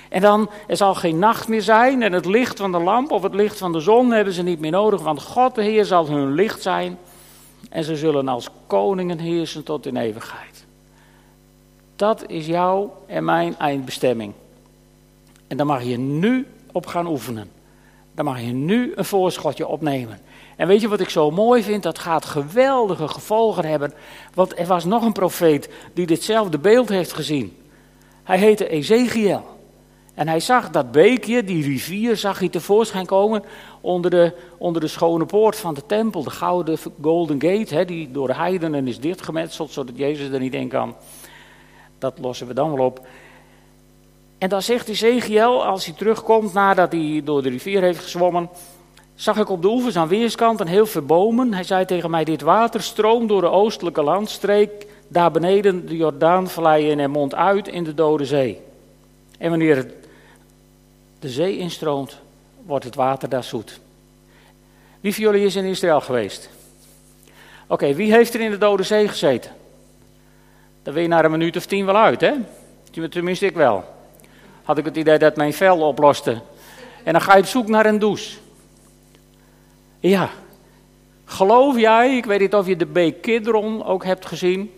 En 0.10 0.22
dan, 0.22 0.50
er 0.68 0.78
zal 0.78 0.96
geen 0.96 1.20
nacht 1.20 1.48
meer 1.48 1.62
zijn 1.62 2.02
en 2.02 2.14
het 2.14 2.26
licht 2.26 2.60
van 2.60 2.72
de 2.72 2.80
lamp 2.80 3.12
of 3.12 3.24
het 3.24 3.34
licht 3.34 3.58
van 3.58 3.72
de 3.72 3.80
zon 3.80 4.12
hebben 4.12 4.34
ze 4.34 4.44
niet 4.44 4.60
meer 4.60 4.72
nodig. 4.72 5.02
Want 5.02 5.22
God 5.22 5.56
de 5.56 5.64
Heer 5.64 5.86
zal 5.86 6.08
hun 6.08 6.34
licht 6.34 6.62
zijn 6.62 6.98
en 7.70 7.84
ze 7.84 7.96
zullen 7.96 8.28
als 8.28 8.50
koningen 8.68 9.20
heersen 9.20 9.64
tot 9.64 9.86
in 9.86 9.98
eeuwigheid. 9.98 10.66
Dat 11.96 12.30
is 12.30 12.46
jouw 12.46 13.04
en 13.06 13.26
mijn 13.26 13.58
eindbestemming. 13.58 14.34
En 15.48 15.58
daar 15.58 15.66
mag 15.66 15.84
je 15.84 15.98
nu 15.98 16.48
op 16.72 16.86
gaan 16.86 17.08
oefenen. 17.08 17.50
Daar 18.16 18.26
mag 18.26 18.42
je 18.42 18.52
nu 18.52 18.92
een 18.96 19.06
voorschotje 19.06 19.68
opnemen. 19.68 20.20
En 20.56 20.68
weet 20.68 20.82
je 20.82 20.88
wat 20.88 21.00
ik 21.00 21.10
zo 21.10 21.32
mooi 21.32 21.64
vind? 21.64 21.84
Dat 21.84 22.00
gaat 22.00 22.26
geweldige 22.26 23.08
gevolgen 23.08 23.66
hebben. 23.66 23.94
Want 24.34 24.60
er 24.60 24.66
was 24.66 24.86
nog 24.86 25.04
een 25.04 25.12
profeet 25.12 25.70
die 25.94 26.06
ditzelfde 26.06 26.58
beeld 26.58 26.90
heeft 26.90 27.14
gezien. 27.14 27.58
Hij 28.24 28.38
heette 28.38 28.68
Ezekiel. 28.68 29.57
En 30.18 30.28
hij 30.28 30.40
zag 30.40 30.70
dat 30.70 30.92
beekje, 30.92 31.44
die 31.44 31.64
rivier, 31.64 32.16
zag 32.16 32.40
hij 32.40 32.50
tevoorschijn 32.50 33.06
komen 33.06 33.44
onder 33.82 34.12
de, 34.12 34.34
onder 34.58 34.82
de 34.82 34.88
schone 34.88 35.26
poort 35.26 35.56
van 35.56 35.74
de 35.74 35.86
tempel. 35.86 36.24
De 36.24 36.30
gouden 36.30 36.78
Golden 37.02 37.42
Gate, 37.42 37.76
hè, 37.76 37.86
die 37.86 38.12
door 38.12 38.28
de 38.28 38.36
heidenen 38.36 38.88
is 38.88 39.00
dichtgemetseld, 39.00 39.72
zodat 39.72 39.98
Jezus 39.98 40.30
er 40.30 40.40
niet 40.40 40.54
in 40.54 40.68
kan. 40.68 40.96
Dat 41.98 42.20
lossen 42.20 42.48
we 42.48 42.54
dan 42.54 42.76
wel 42.76 42.86
op. 42.86 43.08
En 44.38 44.50
dan 44.50 44.62
zegt 44.62 44.90
Ezekiel, 44.90 45.66
als 45.66 45.86
hij 45.86 45.96
terugkomt 45.96 46.54
nadat 46.54 46.92
hij 46.92 47.22
door 47.24 47.42
de 47.42 47.50
rivier 47.50 47.82
heeft 47.82 48.04
gezwommen, 48.04 48.50
zag 49.16 49.38
ik 49.38 49.50
op 49.50 49.62
de 49.62 49.68
oevers 49.68 49.98
aan 49.98 50.08
weerskanten 50.08 50.68
heel 50.68 50.86
veel 50.86 51.06
bomen. 51.06 51.54
Hij 51.54 51.64
zei 51.64 51.86
tegen 51.86 52.10
mij, 52.10 52.24
dit 52.24 52.42
water 52.42 52.82
stroomt 52.82 53.30
door 53.30 53.42
de 53.42 53.50
oostelijke 53.50 54.04
landstreek, 54.04 54.88
daar 55.08 55.32
beneden 55.32 55.88
de 55.88 55.98
Jordaanvallei 55.98 56.92
en 56.92 57.00
er 57.00 57.10
mondt 57.10 57.36
uit 57.36 57.68
in 57.68 57.84
de 57.84 57.94
Dode 57.94 58.26
Zee. 58.26 58.62
En 59.38 59.50
wanneer 59.50 59.76
het 59.76 59.97
de 61.20 61.30
zee 61.30 61.58
instroomt, 61.58 62.18
wordt 62.66 62.86
het 62.86 62.96
water 62.96 63.30
daar 63.30 63.44
zoet. 63.44 63.80
Wie 65.00 65.14
van 65.14 65.24
jullie 65.24 65.46
is 65.46 65.56
in 65.56 65.66
Israël 65.66 66.02
geweest? 66.02 66.50
Oké, 67.68 67.94
wie 67.94 68.12
heeft 68.12 68.34
er 68.34 68.42
in 68.42 68.52
de 68.52 68.58
Dode 68.58 68.84
Zee 68.84 69.08
gezeten? 69.08 69.52
Dan 70.84 70.94
wil 70.94 71.02
je 71.02 71.08
na 71.08 71.24
een 71.24 71.32
minuut 71.32 71.56
of 71.56 71.66
tien 71.66 71.86
wel 71.86 71.98
uit, 71.98 72.22
hè? 72.22 72.34
Tenminste, 73.10 73.46
ik 73.46 73.56
wel. 73.56 73.84
Had 74.64 74.78
ik 74.78 74.86
het 74.86 74.98
idee 74.98 75.18
dat 75.18 75.36
mijn 75.36 75.54
vel 75.54 75.82
oploste. 75.82 76.42
En 77.04 77.14
dan 77.14 77.22
ga 77.22 77.36
je 77.36 77.42
op 77.42 77.48
zoek 77.48 77.68
naar 77.68 77.86
een 77.86 78.00
douche. 78.00 78.38
Ja. 80.00 80.30
Geloof 81.26 81.80
jij, 81.80 82.18
ik 82.18 82.26
weet 82.26 82.40
niet 82.40 82.54
of 82.54 82.68
je 82.68 82.76
de 82.76 82.86
beek 82.86 83.22
Kidron 83.22 83.86
ook 83.86 84.04
hebt 84.04 84.26
gezien. 84.26 84.72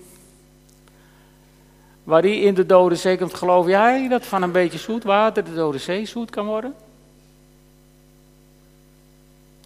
Waar 2.09 2.21
die 2.21 2.39
in 2.39 2.53
de 2.53 2.65
Dode 2.65 2.95
Zee 2.95 3.17
komt, 3.17 3.33
geloof 3.33 3.67
jij 3.67 4.07
dat 4.07 4.25
van 4.25 4.41
een 4.41 4.51
beetje 4.51 4.77
zoet 4.77 5.03
water 5.03 5.43
de 5.43 5.53
Dode 5.53 5.77
Zee 5.77 6.05
zoet 6.05 6.29
kan 6.29 6.45
worden? 6.45 6.73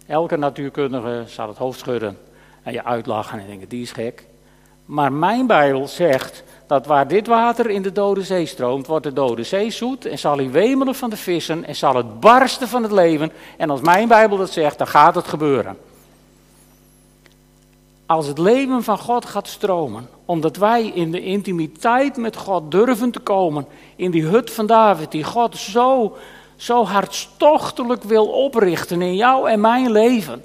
Elke 0.06 0.36
natuurkundige 0.36 1.22
zal 1.26 1.48
het 1.48 1.56
hoofd 1.56 1.78
schudden 1.78 2.18
en 2.62 2.72
je 2.72 2.84
uitlachen 2.84 3.38
en 3.38 3.46
denken, 3.46 3.68
die 3.68 3.82
is 3.82 3.92
gek. 3.92 4.26
Maar 4.84 5.12
mijn 5.12 5.46
Bijbel 5.46 5.88
zegt 5.88 6.44
dat 6.66 6.86
waar 6.86 7.08
dit 7.08 7.26
water 7.26 7.70
in 7.70 7.82
de 7.82 7.92
Dode 7.92 8.22
Zee 8.22 8.46
stroomt, 8.46 8.86
wordt 8.86 9.04
de 9.04 9.12
Dode 9.12 9.42
Zee 9.42 9.70
zoet 9.70 10.06
en 10.06 10.18
zal 10.18 10.36
hij 10.36 10.50
wemelen 10.50 10.94
van 10.94 11.10
de 11.10 11.16
vissen 11.16 11.64
en 11.64 11.76
zal 11.76 11.96
het 11.96 12.20
barsten 12.20 12.68
van 12.68 12.82
het 12.82 12.92
leven. 12.92 13.32
En 13.56 13.70
als 13.70 13.80
mijn 13.80 14.08
Bijbel 14.08 14.36
dat 14.36 14.50
zegt, 14.50 14.78
dan 14.78 14.86
gaat 14.86 15.14
het 15.14 15.28
gebeuren. 15.28 15.76
Als 18.06 18.26
het 18.26 18.38
leven 18.38 18.82
van 18.82 18.98
God 18.98 19.24
gaat 19.24 19.48
stromen, 19.48 20.08
omdat 20.24 20.56
wij 20.56 20.86
in 20.86 21.10
de 21.10 21.22
intimiteit 21.22 22.16
met 22.16 22.36
God 22.36 22.70
durven 22.70 23.10
te 23.10 23.20
komen, 23.20 23.66
in 23.96 24.10
die 24.10 24.24
hut 24.24 24.50
van 24.50 24.66
David, 24.66 25.10
die 25.10 25.24
God 25.24 25.56
zo, 25.56 26.16
zo 26.56 26.84
hartstochtelijk 26.84 28.02
wil 28.02 28.26
oprichten 28.26 29.02
in 29.02 29.16
jou 29.16 29.50
en 29.50 29.60
mijn 29.60 29.90
leven. 29.90 30.42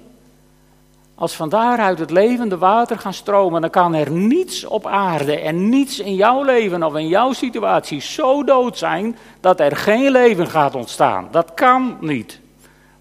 Als 1.16 1.34
van 1.34 1.50
daaruit 1.50 2.00
het 2.00 2.12
levende 2.12 2.58
water 2.58 3.00
gaan 3.00 3.14
stromen, 3.14 3.62
dan 3.62 3.70
kan 3.70 3.94
er 3.94 4.12
niets 4.12 4.66
op 4.66 4.88
aarde 4.88 5.40
en 5.40 5.70
niets 5.70 6.00
in 6.00 6.16
jouw 6.16 6.44
leven 6.44 6.84
of 6.84 6.96
in 6.96 7.08
jouw 7.08 7.34
situatie 7.34 8.02
zo 8.02 8.44
dood 8.44 8.78
zijn 8.78 9.18
dat 9.40 9.60
er 9.60 9.76
geen 9.76 10.12
leven 10.12 10.48
gaat 10.48 10.76
ontstaan. 10.76 11.28
Dat 11.32 11.54
kan 11.54 11.98
niet. 12.02 12.40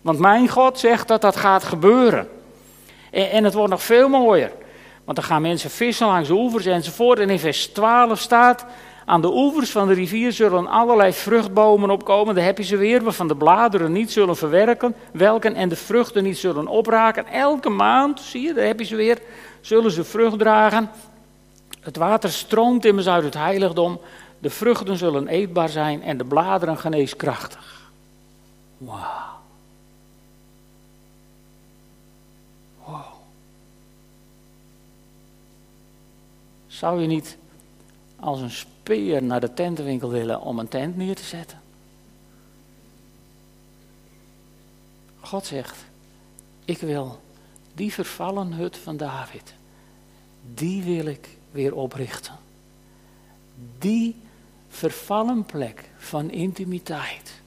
Want 0.00 0.18
mijn 0.18 0.48
God 0.48 0.78
zegt 0.78 1.08
dat 1.08 1.20
dat 1.20 1.36
gaat 1.36 1.64
gebeuren. 1.64 2.28
En, 3.10 3.30
en 3.30 3.44
het 3.44 3.54
wordt 3.54 3.70
nog 3.70 3.82
veel 3.82 4.08
mooier. 4.08 4.52
Want 5.04 5.16
dan 5.16 5.26
gaan 5.26 5.42
mensen 5.42 5.70
vissen 5.70 6.06
langs 6.06 6.28
de 6.28 6.34
oevers 6.34 6.66
enzovoort. 6.66 7.18
En 7.18 7.30
in 7.30 7.38
vers 7.38 7.66
12 7.66 8.18
staat, 8.18 8.66
aan 9.08 9.20
de 9.20 9.32
oevers 9.32 9.70
van 9.70 9.88
de 9.88 9.94
rivier 9.94 10.32
zullen 10.32 10.66
allerlei 10.66 11.12
vruchtbomen 11.12 11.90
opkomen. 11.90 12.34
Daar 12.34 12.44
heb 12.44 12.58
je 12.58 12.64
ze 12.64 12.76
weer, 12.76 13.02
waarvan 13.02 13.28
de 13.28 13.36
bladeren 13.36 13.92
niet 13.92 14.12
zullen 14.12 14.36
verwerken, 14.36 14.94
welken 15.12 15.54
en 15.54 15.68
de 15.68 15.76
vruchten 15.76 16.22
niet 16.22 16.38
zullen 16.38 16.66
opraken. 16.66 17.26
Elke 17.26 17.68
maand, 17.68 18.20
zie 18.20 18.42
je, 18.42 18.52
daar 18.52 18.66
heb 18.66 18.78
je 18.78 18.84
ze 18.84 18.96
weer, 18.96 19.18
zullen 19.60 19.90
ze 19.90 20.04
vrucht 20.04 20.38
dragen. 20.38 20.90
Het 21.80 21.96
water 21.96 22.30
stroomt 22.30 22.84
immers 22.84 23.08
uit 23.08 23.24
het 23.24 23.34
heiligdom. 23.34 24.00
De 24.38 24.50
vruchten 24.50 24.96
zullen 24.96 25.28
eetbaar 25.28 25.68
zijn 25.68 26.02
en 26.02 26.16
de 26.16 26.24
bladeren 26.24 26.78
geneeskrachtig. 26.78 27.90
Wauw. 28.78 29.37
Zou 36.68 37.00
je 37.00 37.06
niet 37.06 37.36
als 38.16 38.40
een 38.40 38.50
speer 38.50 39.22
naar 39.22 39.40
de 39.40 39.54
tentenwinkel 39.54 40.08
willen 40.08 40.40
om 40.40 40.58
een 40.58 40.68
tent 40.68 40.96
neer 40.96 41.16
te 41.16 41.24
zetten? 41.24 41.60
God 45.20 45.46
zegt, 45.46 45.76
ik 46.64 46.78
wil 46.78 47.20
die 47.74 47.92
vervallen 47.92 48.52
hut 48.52 48.76
van 48.76 48.96
David 48.96 49.56
die 50.54 50.82
wil 50.82 51.06
ik 51.06 51.28
weer 51.50 51.74
oprichten. 51.74 52.34
Die 53.78 54.16
vervallen 54.68 55.44
plek 55.44 55.90
van 55.96 56.30
intimiteit, 56.30 57.40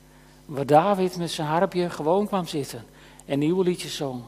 waar 0.46 0.66
David 0.66 1.18
met 1.18 1.32
zijn 1.32 1.48
harpje 1.48 1.90
gewoon 1.90 2.28
kwam 2.28 2.48
zitten 2.48 2.84
en 3.26 3.40
nieuwe 3.40 3.64
liedjes 3.64 3.96
zong. 3.96 4.22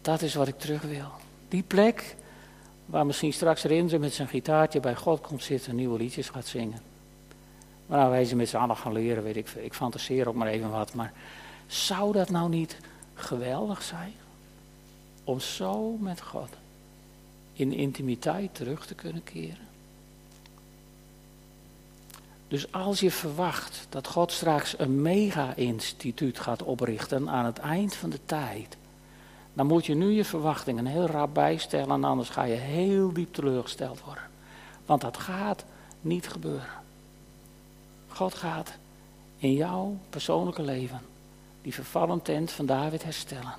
Dat 0.00 0.22
is 0.22 0.34
wat 0.34 0.48
ik 0.48 0.58
terug 0.58 0.82
wil. 0.82 1.08
Die 1.48 1.62
plek 1.62 2.16
waar 2.86 3.06
misschien 3.06 3.32
straks 3.32 3.62
Renze 3.62 3.98
met 3.98 4.14
zijn 4.14 4.28
gitaartje 4.28 4.80
bij 4.80 4.96
God 4.96 5.20
komt 5.20 5.42
zitten 5.42 5.70
en 5.70 5.76
nieuwe 5.76 5.98
liedjes 5.98 6.28
gaat 6.28 6.46
zingen. 6.46 6.80
Maar 7.86 7.98
nou, 7.98 8.10
wij 8.10 8.24
ze 8.24 8.36
met 8.36 8.48
z'n 8.48 8.56
allen 8.56 8.76
gaan 8.76 8.92
leren, 8.92 9.22
weet 9.22 9.36
ik 9.36 9.48
Ik 9.48 9.74
fantaseer 9.74 10.28
ook 10.28 10.34
maar 10.34 10.48
even 10.48 10.70
wat. 10.70 10.94
Maar 10.94 11.12
zou 11.66 12.12
dat 12.12 12.30
nou 12.30 12.48
niet 12.48 12.76
geweldig 13.14 13.82
zijn? 13.82 14.12
Om 15.24 15.40
zo 15.40 15.96
met 15.96 16.20
God 16.20 16.48
in 17.52 17.72
intimiteit 17.72 18.54
terug 18.54 18.86
te 18.86 18.94
kunnen 18.94 19.24
keren. 19.24 19.72
Dus 22.48 22.72
als 22.72 23.00
je 23.00 23.10
verwacht 23.10 23.86
dat 23.88 24.06
God 24.06 24.32
straks 24.32 24.78
een 24.78 25.02
mega-instituut 25.02 26.38
gaat 26.38 26.62
oprichten 26.62 27.30
aan 27.30 27.44
het 27.44 27.58
eind 27.58 27.94
van 27.94 28.10
de 28.10 28.18
tijd, 28.26 28.76
dan 29.54 29.66
moet 29.66 29.86
je 29.86 29.94
nu 29.94 30.10
je 30.10 30.24
verwachtingen 30.24 30.86
heel 30.86 31.06
rap 31.06 31.34
bijstellen, 31.34 32.04
anders 32.04 32.28
ga 32.28 32.42
je 32.42 32.54
heel 32.54 33.12
diep 33.12 33.34
teleurgesteld 33.34 34.00
worden. 34.04 34.24
Want 34.86 35.00
dat 35.00 35.16
gaat 35.16 35.64
niet 36.00 36.28
gebeuren. 36.28 36.82
God 38.08 38.34
gaat 38.34 38.72
in 39.38 39.52
jouw 39.52 39.96
persoonlijke 40.10 40.62
leven 40.62 41.00
die 41.62 41.74
vervallen 41.74 42.22
tent 42.22 42.50
van 42.50 42.66
David 42.66 43.04
herstellen. 43.04 43.54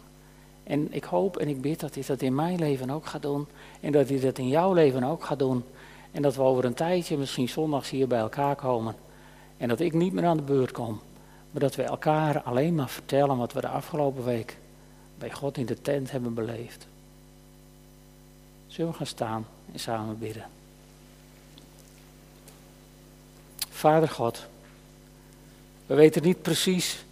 En 0.64 0.94
ik 0.94 1.04
hoop 1.04 1.38
en 1.38 1.48
ik 1.48 1.62
bid 1.62 1.80
dat 1.80 1.96
hij 1.96 2.04
dat 2.08 2.22
in 2.22 2.36
mijn 2.36 2.60
leven 2.60 2.90
ook 2.90 3.06
gaat 3.06 3.22
doen. 3.22 3.48
En 3.80 3.92
dat 3.92 4.10
hij 4.10 4.20
dat 4.20 4.38
in 4.38 4.48
jouw 4.48 4.74
leven 4.74 5.04
ook 5.04 5.24
gaat 5.24 5.40
doen. 5.40 5.64
En 6.12 6.22
dat 6.22 6.36
we 6.36 6.42
over 6.42 6.66
een 6.66 6.74
tijdje 6.74 7.18
misschien 7.18 7.50
zondags 7.50 7.90
hier 7.90 8.08
bij 8.08 8.20
elkaar 8.20 8.56
komen. 8.56 8.96
En 9.58 9.68
dat 9.68 9.80
ik 9.80 9.94
niet 9.94 10.14
meer 10.14 10.26
aan 10.26 10.38
de 10.38 10.44
beurt 10.44 10.72
kom. 10.72 11.00
Maar 11.52 11.62
dat 11.62 11.76
we 11.76 11.84
elkaar 11.84 12.42
alleen 12.42 12.76
maar 12.76 12.90
vertellen 12.90 13.38
wat 13.38 13.54
we 13.54 13.62
de 13.62 13.68
afgelopen 13.68 14.24
week 14.24 14.58
bij 15.18 15.32
God 15.32 15.58
in 15.58 15.66
de 15.66 15.82
tent 15.82 16.12
hebben 16.12 16.34
beleefd. 16.34 16.88
Zullen 18.68 18.92
we 18.92 18.98
gaan 18.98 19.08
staan 19.08 19.48
en 19.72 19.80
samen 19.80 20.20
bidden? 20.20 20.46
Vader 23.70 24.10
God, 24.10 24.46
we 25.86 25.96
weten 25.96 26.24
niet 26.24 26.42
precies 26.42 27.04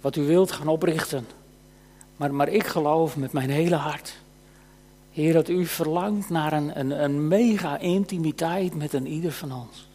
wat 0.00 0.16
u 0.16 0.22
wilt 0.22 0.52
gaan 0.52 0.68
oprichten. 0.68 1.26
Maar, 2.16 2.34
maar 2.34 2.48
ik 2.48 2.66
geloof 2.66 3.16
met 3.16 3.32
mijn 3.32 3.50
hele 3.50 3.74
hart, 3.74 4.16
Heer, 5.12 5.32
dat 5.32 5.48
u 5.48 5.66
verlangt 5.66 6.28
naar 6.28 6.52
een, 6.52 6.78
een, 6.78 7.02
een 7.02 7.28
mega 7.28 7.78
intimiteit 7.78 8.74
met 8.74 8.92
een 8.92 9.06
ieder 9.06 9.32
van 9.32 9.52
ons. 9.52 9.88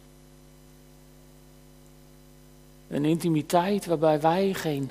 Een 2.88 3.04
intimiteit 3.04 3.86
waarbij 3.86 4.20
wij 4.20 4.54
geen, 4.54 4.90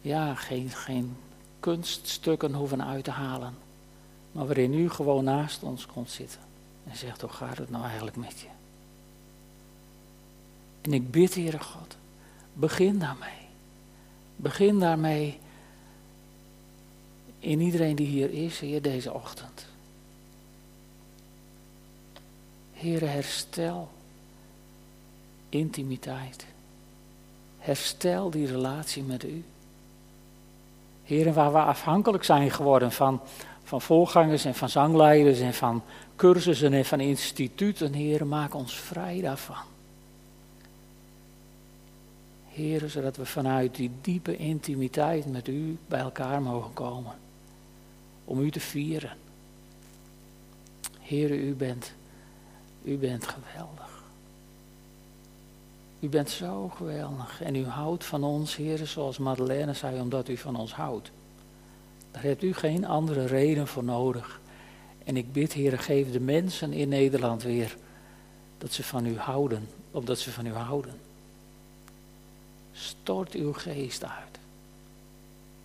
ja, 0.00 0.34
geen, 0.34 0.70
geen 0.70 1.16
kunststukken 1.60 2.54
hoeven 2.54 2.84
uit 2.84 3.04
te 3.04 3.10
halen. 3.10 3.54
Maar 4.32 4.46
waarin 4.46 4.74
u 4.74 4.90
gewoon 4.90 5.24
naast 5.24 5.62
ons 5.62 5.86
komt 5.86 6.10
zitten. 6.10 6.40
En 6.84 6.96
zegt, 6.96 7.20
hoe 7.20 7.30
gaat 7.30 7.58
het 7.58 7.70
nou 7.70 7.84
eigenlijk 7.84 8.16
met 8.16 8.40
je? 8.40 8.46
En 10.80 10.92
ik 10.92 11.10
bid, 11.10 11.34
Heere 11.34 11.60
God, 11.60 11.96
begin 12.52 12.98
daarmee. 12.98 13.48
Begin 14.36 14.78
daarmee 14.78 15.38
in 17.38 17.60
iedereen 17.60 17.96
die 17.96 18.06
hier 18.06 18.30
is, 18.30 18.60
Heer, 18.60 18.82
deze 18.82 19.12
ochtend. 19.12 19.66
Heer, 22.72 23.10
herstel 23.10 23.90
intimiteit. 25.48 26.46
Herstel 27.58 28.30
die 28.30 28.46
relatie 28.46 29.02
met 29.02 29.24
u. 29.24 29.44
Heer, 31.04 31.32
waar 31.32 31.52
we 31.52 31.58
afhankelijk 31.58 32.24
zijn 32.24 32.50
geworden 32.50 32.92
van, 32.92 33.20
van 33.62 33.80
voorgangers 33.80 34.44
en 34.44 34.54
van 34.54 34.68
zangleiders 34.68 35.40
en 35.40 35.54
van 35.54 35.82
cursussen 36.16 36.72
en 36.72 36.84
van 36.84 37.00
instituten, 37.00 37.92
Heer, 37.92 38.26
maak 38.26 38.54
ons 38.54 38.74
vrij 38.80 39.20
daarvan. 39.20 39.64
Heer, 42.48 42.88
zodat 42.88 43.16
we 43.16 43.26
vanuit 43.26 43.74
die 43.74 43.90
diepe 44.00 44.36
intimiteit 44.36 45.26
met 45.26 45.48
u 45.48 45.78
bij 45.88 46.00
elkaar 46.00 46.42
mogen 46.42 46.72
komen. 46.72 47.12
Om 48.24 48.40
u 48.40 48.50
te 48.50 48.60
vieren. 48.60 49.16
Heer, 51.00 51.30
u 51.30 51.54
bent, 51.54 51.92
u 52.82 52.96
bent 52.96 53.26
geweldig. 53.26 53.99
U 56.00 56.08
bent 56.08 56.30
zo 56.30 56.68
geweldig 56.68 57.42
en 57.42 57.54
u 57.54 57.66
houdt 57.66 58.04
van 58.04 58.24
ons, 58.24 58.56
Heer, 58.56 58.86
zoals 58.86 59.18
Madeleine 59.18 59.74
zei, 59.74 60.00
omdat 60.00 60.28
u 60.28 60.36
van 60.36 60.56
ons 60.56 60.74
houdt. 60.74 61.10
Daar 62.10 62.22
hebt 62.22 62.42
u 62.42 62.54
geen 62.54 62.86
andere 62.86 63.26
reden 63.26 63.66
voor 63.66 63.84
nodig. 63.84 64.40
En 65.04 65.16
ik 65.16 65.32
bid, 65.32 65.52
Heer, 65.52 65.78
geef 65.78 66.12
de 66.12 66.20
mensen 66.20 66.72
in 66.72 66.88
Nederland 66.88 67.42
weer 67.42 67.76
dat 68.58 68.72
ze 68.72 68.82
van 68.82 69.06
u 69.06 69.18
houden, 69.18 69.68
omdat 69.90 70.18
ze 70.18 70.30
van 70.30 70.46
u 70.46 70.52
houden. 70.52 70.94
Stort 72.72 73.34
uw 73.34 73.52
geest 73.52 74.04
uit. 74.04 74.38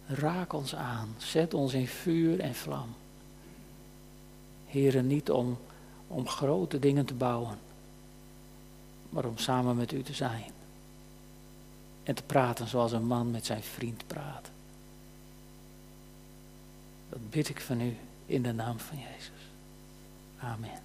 Raak 0.07 0.53
ons 0.53 0.75
aan. 0.75 1.15
Zet 1.17 1.53
ons 1.53 1.73
in 1.73 1.87
vuur 1.87 2.39
en 2.39 2.55
vlam. 2.55 2.95
Heren, 4.65 5.07
niet 5.07 5.31
om, 5.31 5.57
om 6.07 6.27
grote 6.27 6.79
dingen 6.79 7.05
te 7.05 7.13
bouwen, 7.13 7.57
maar 9.09 9.25
om 9.25 9.37
samen 9.37 9.75
met 9.75 9.91
u 9.91 10.01
te 10.03 10.13
zijn. 10.13 10.51
En 12.03 12.15
te 12.15 12.23
praten 12.23 12.67
zoals 12.67 12.91
een 12.91 13.07
man 13.07 13.31
met 13.31 13.45
zijn 13.45 13.63
vriend 13.63 14.07
praat. 14.07 14.49
Dat 17.09 17.29
bid 17.29 17.49
ik 17.49 17.61
van 17.61 17.81
u 17.81 17.97
in 18.25 18.43
de 18.43 18.53
naam 18.53 18.79
van 18.79 18.97
Jezus. 18.97 19.49
Amen. 20.39 20.84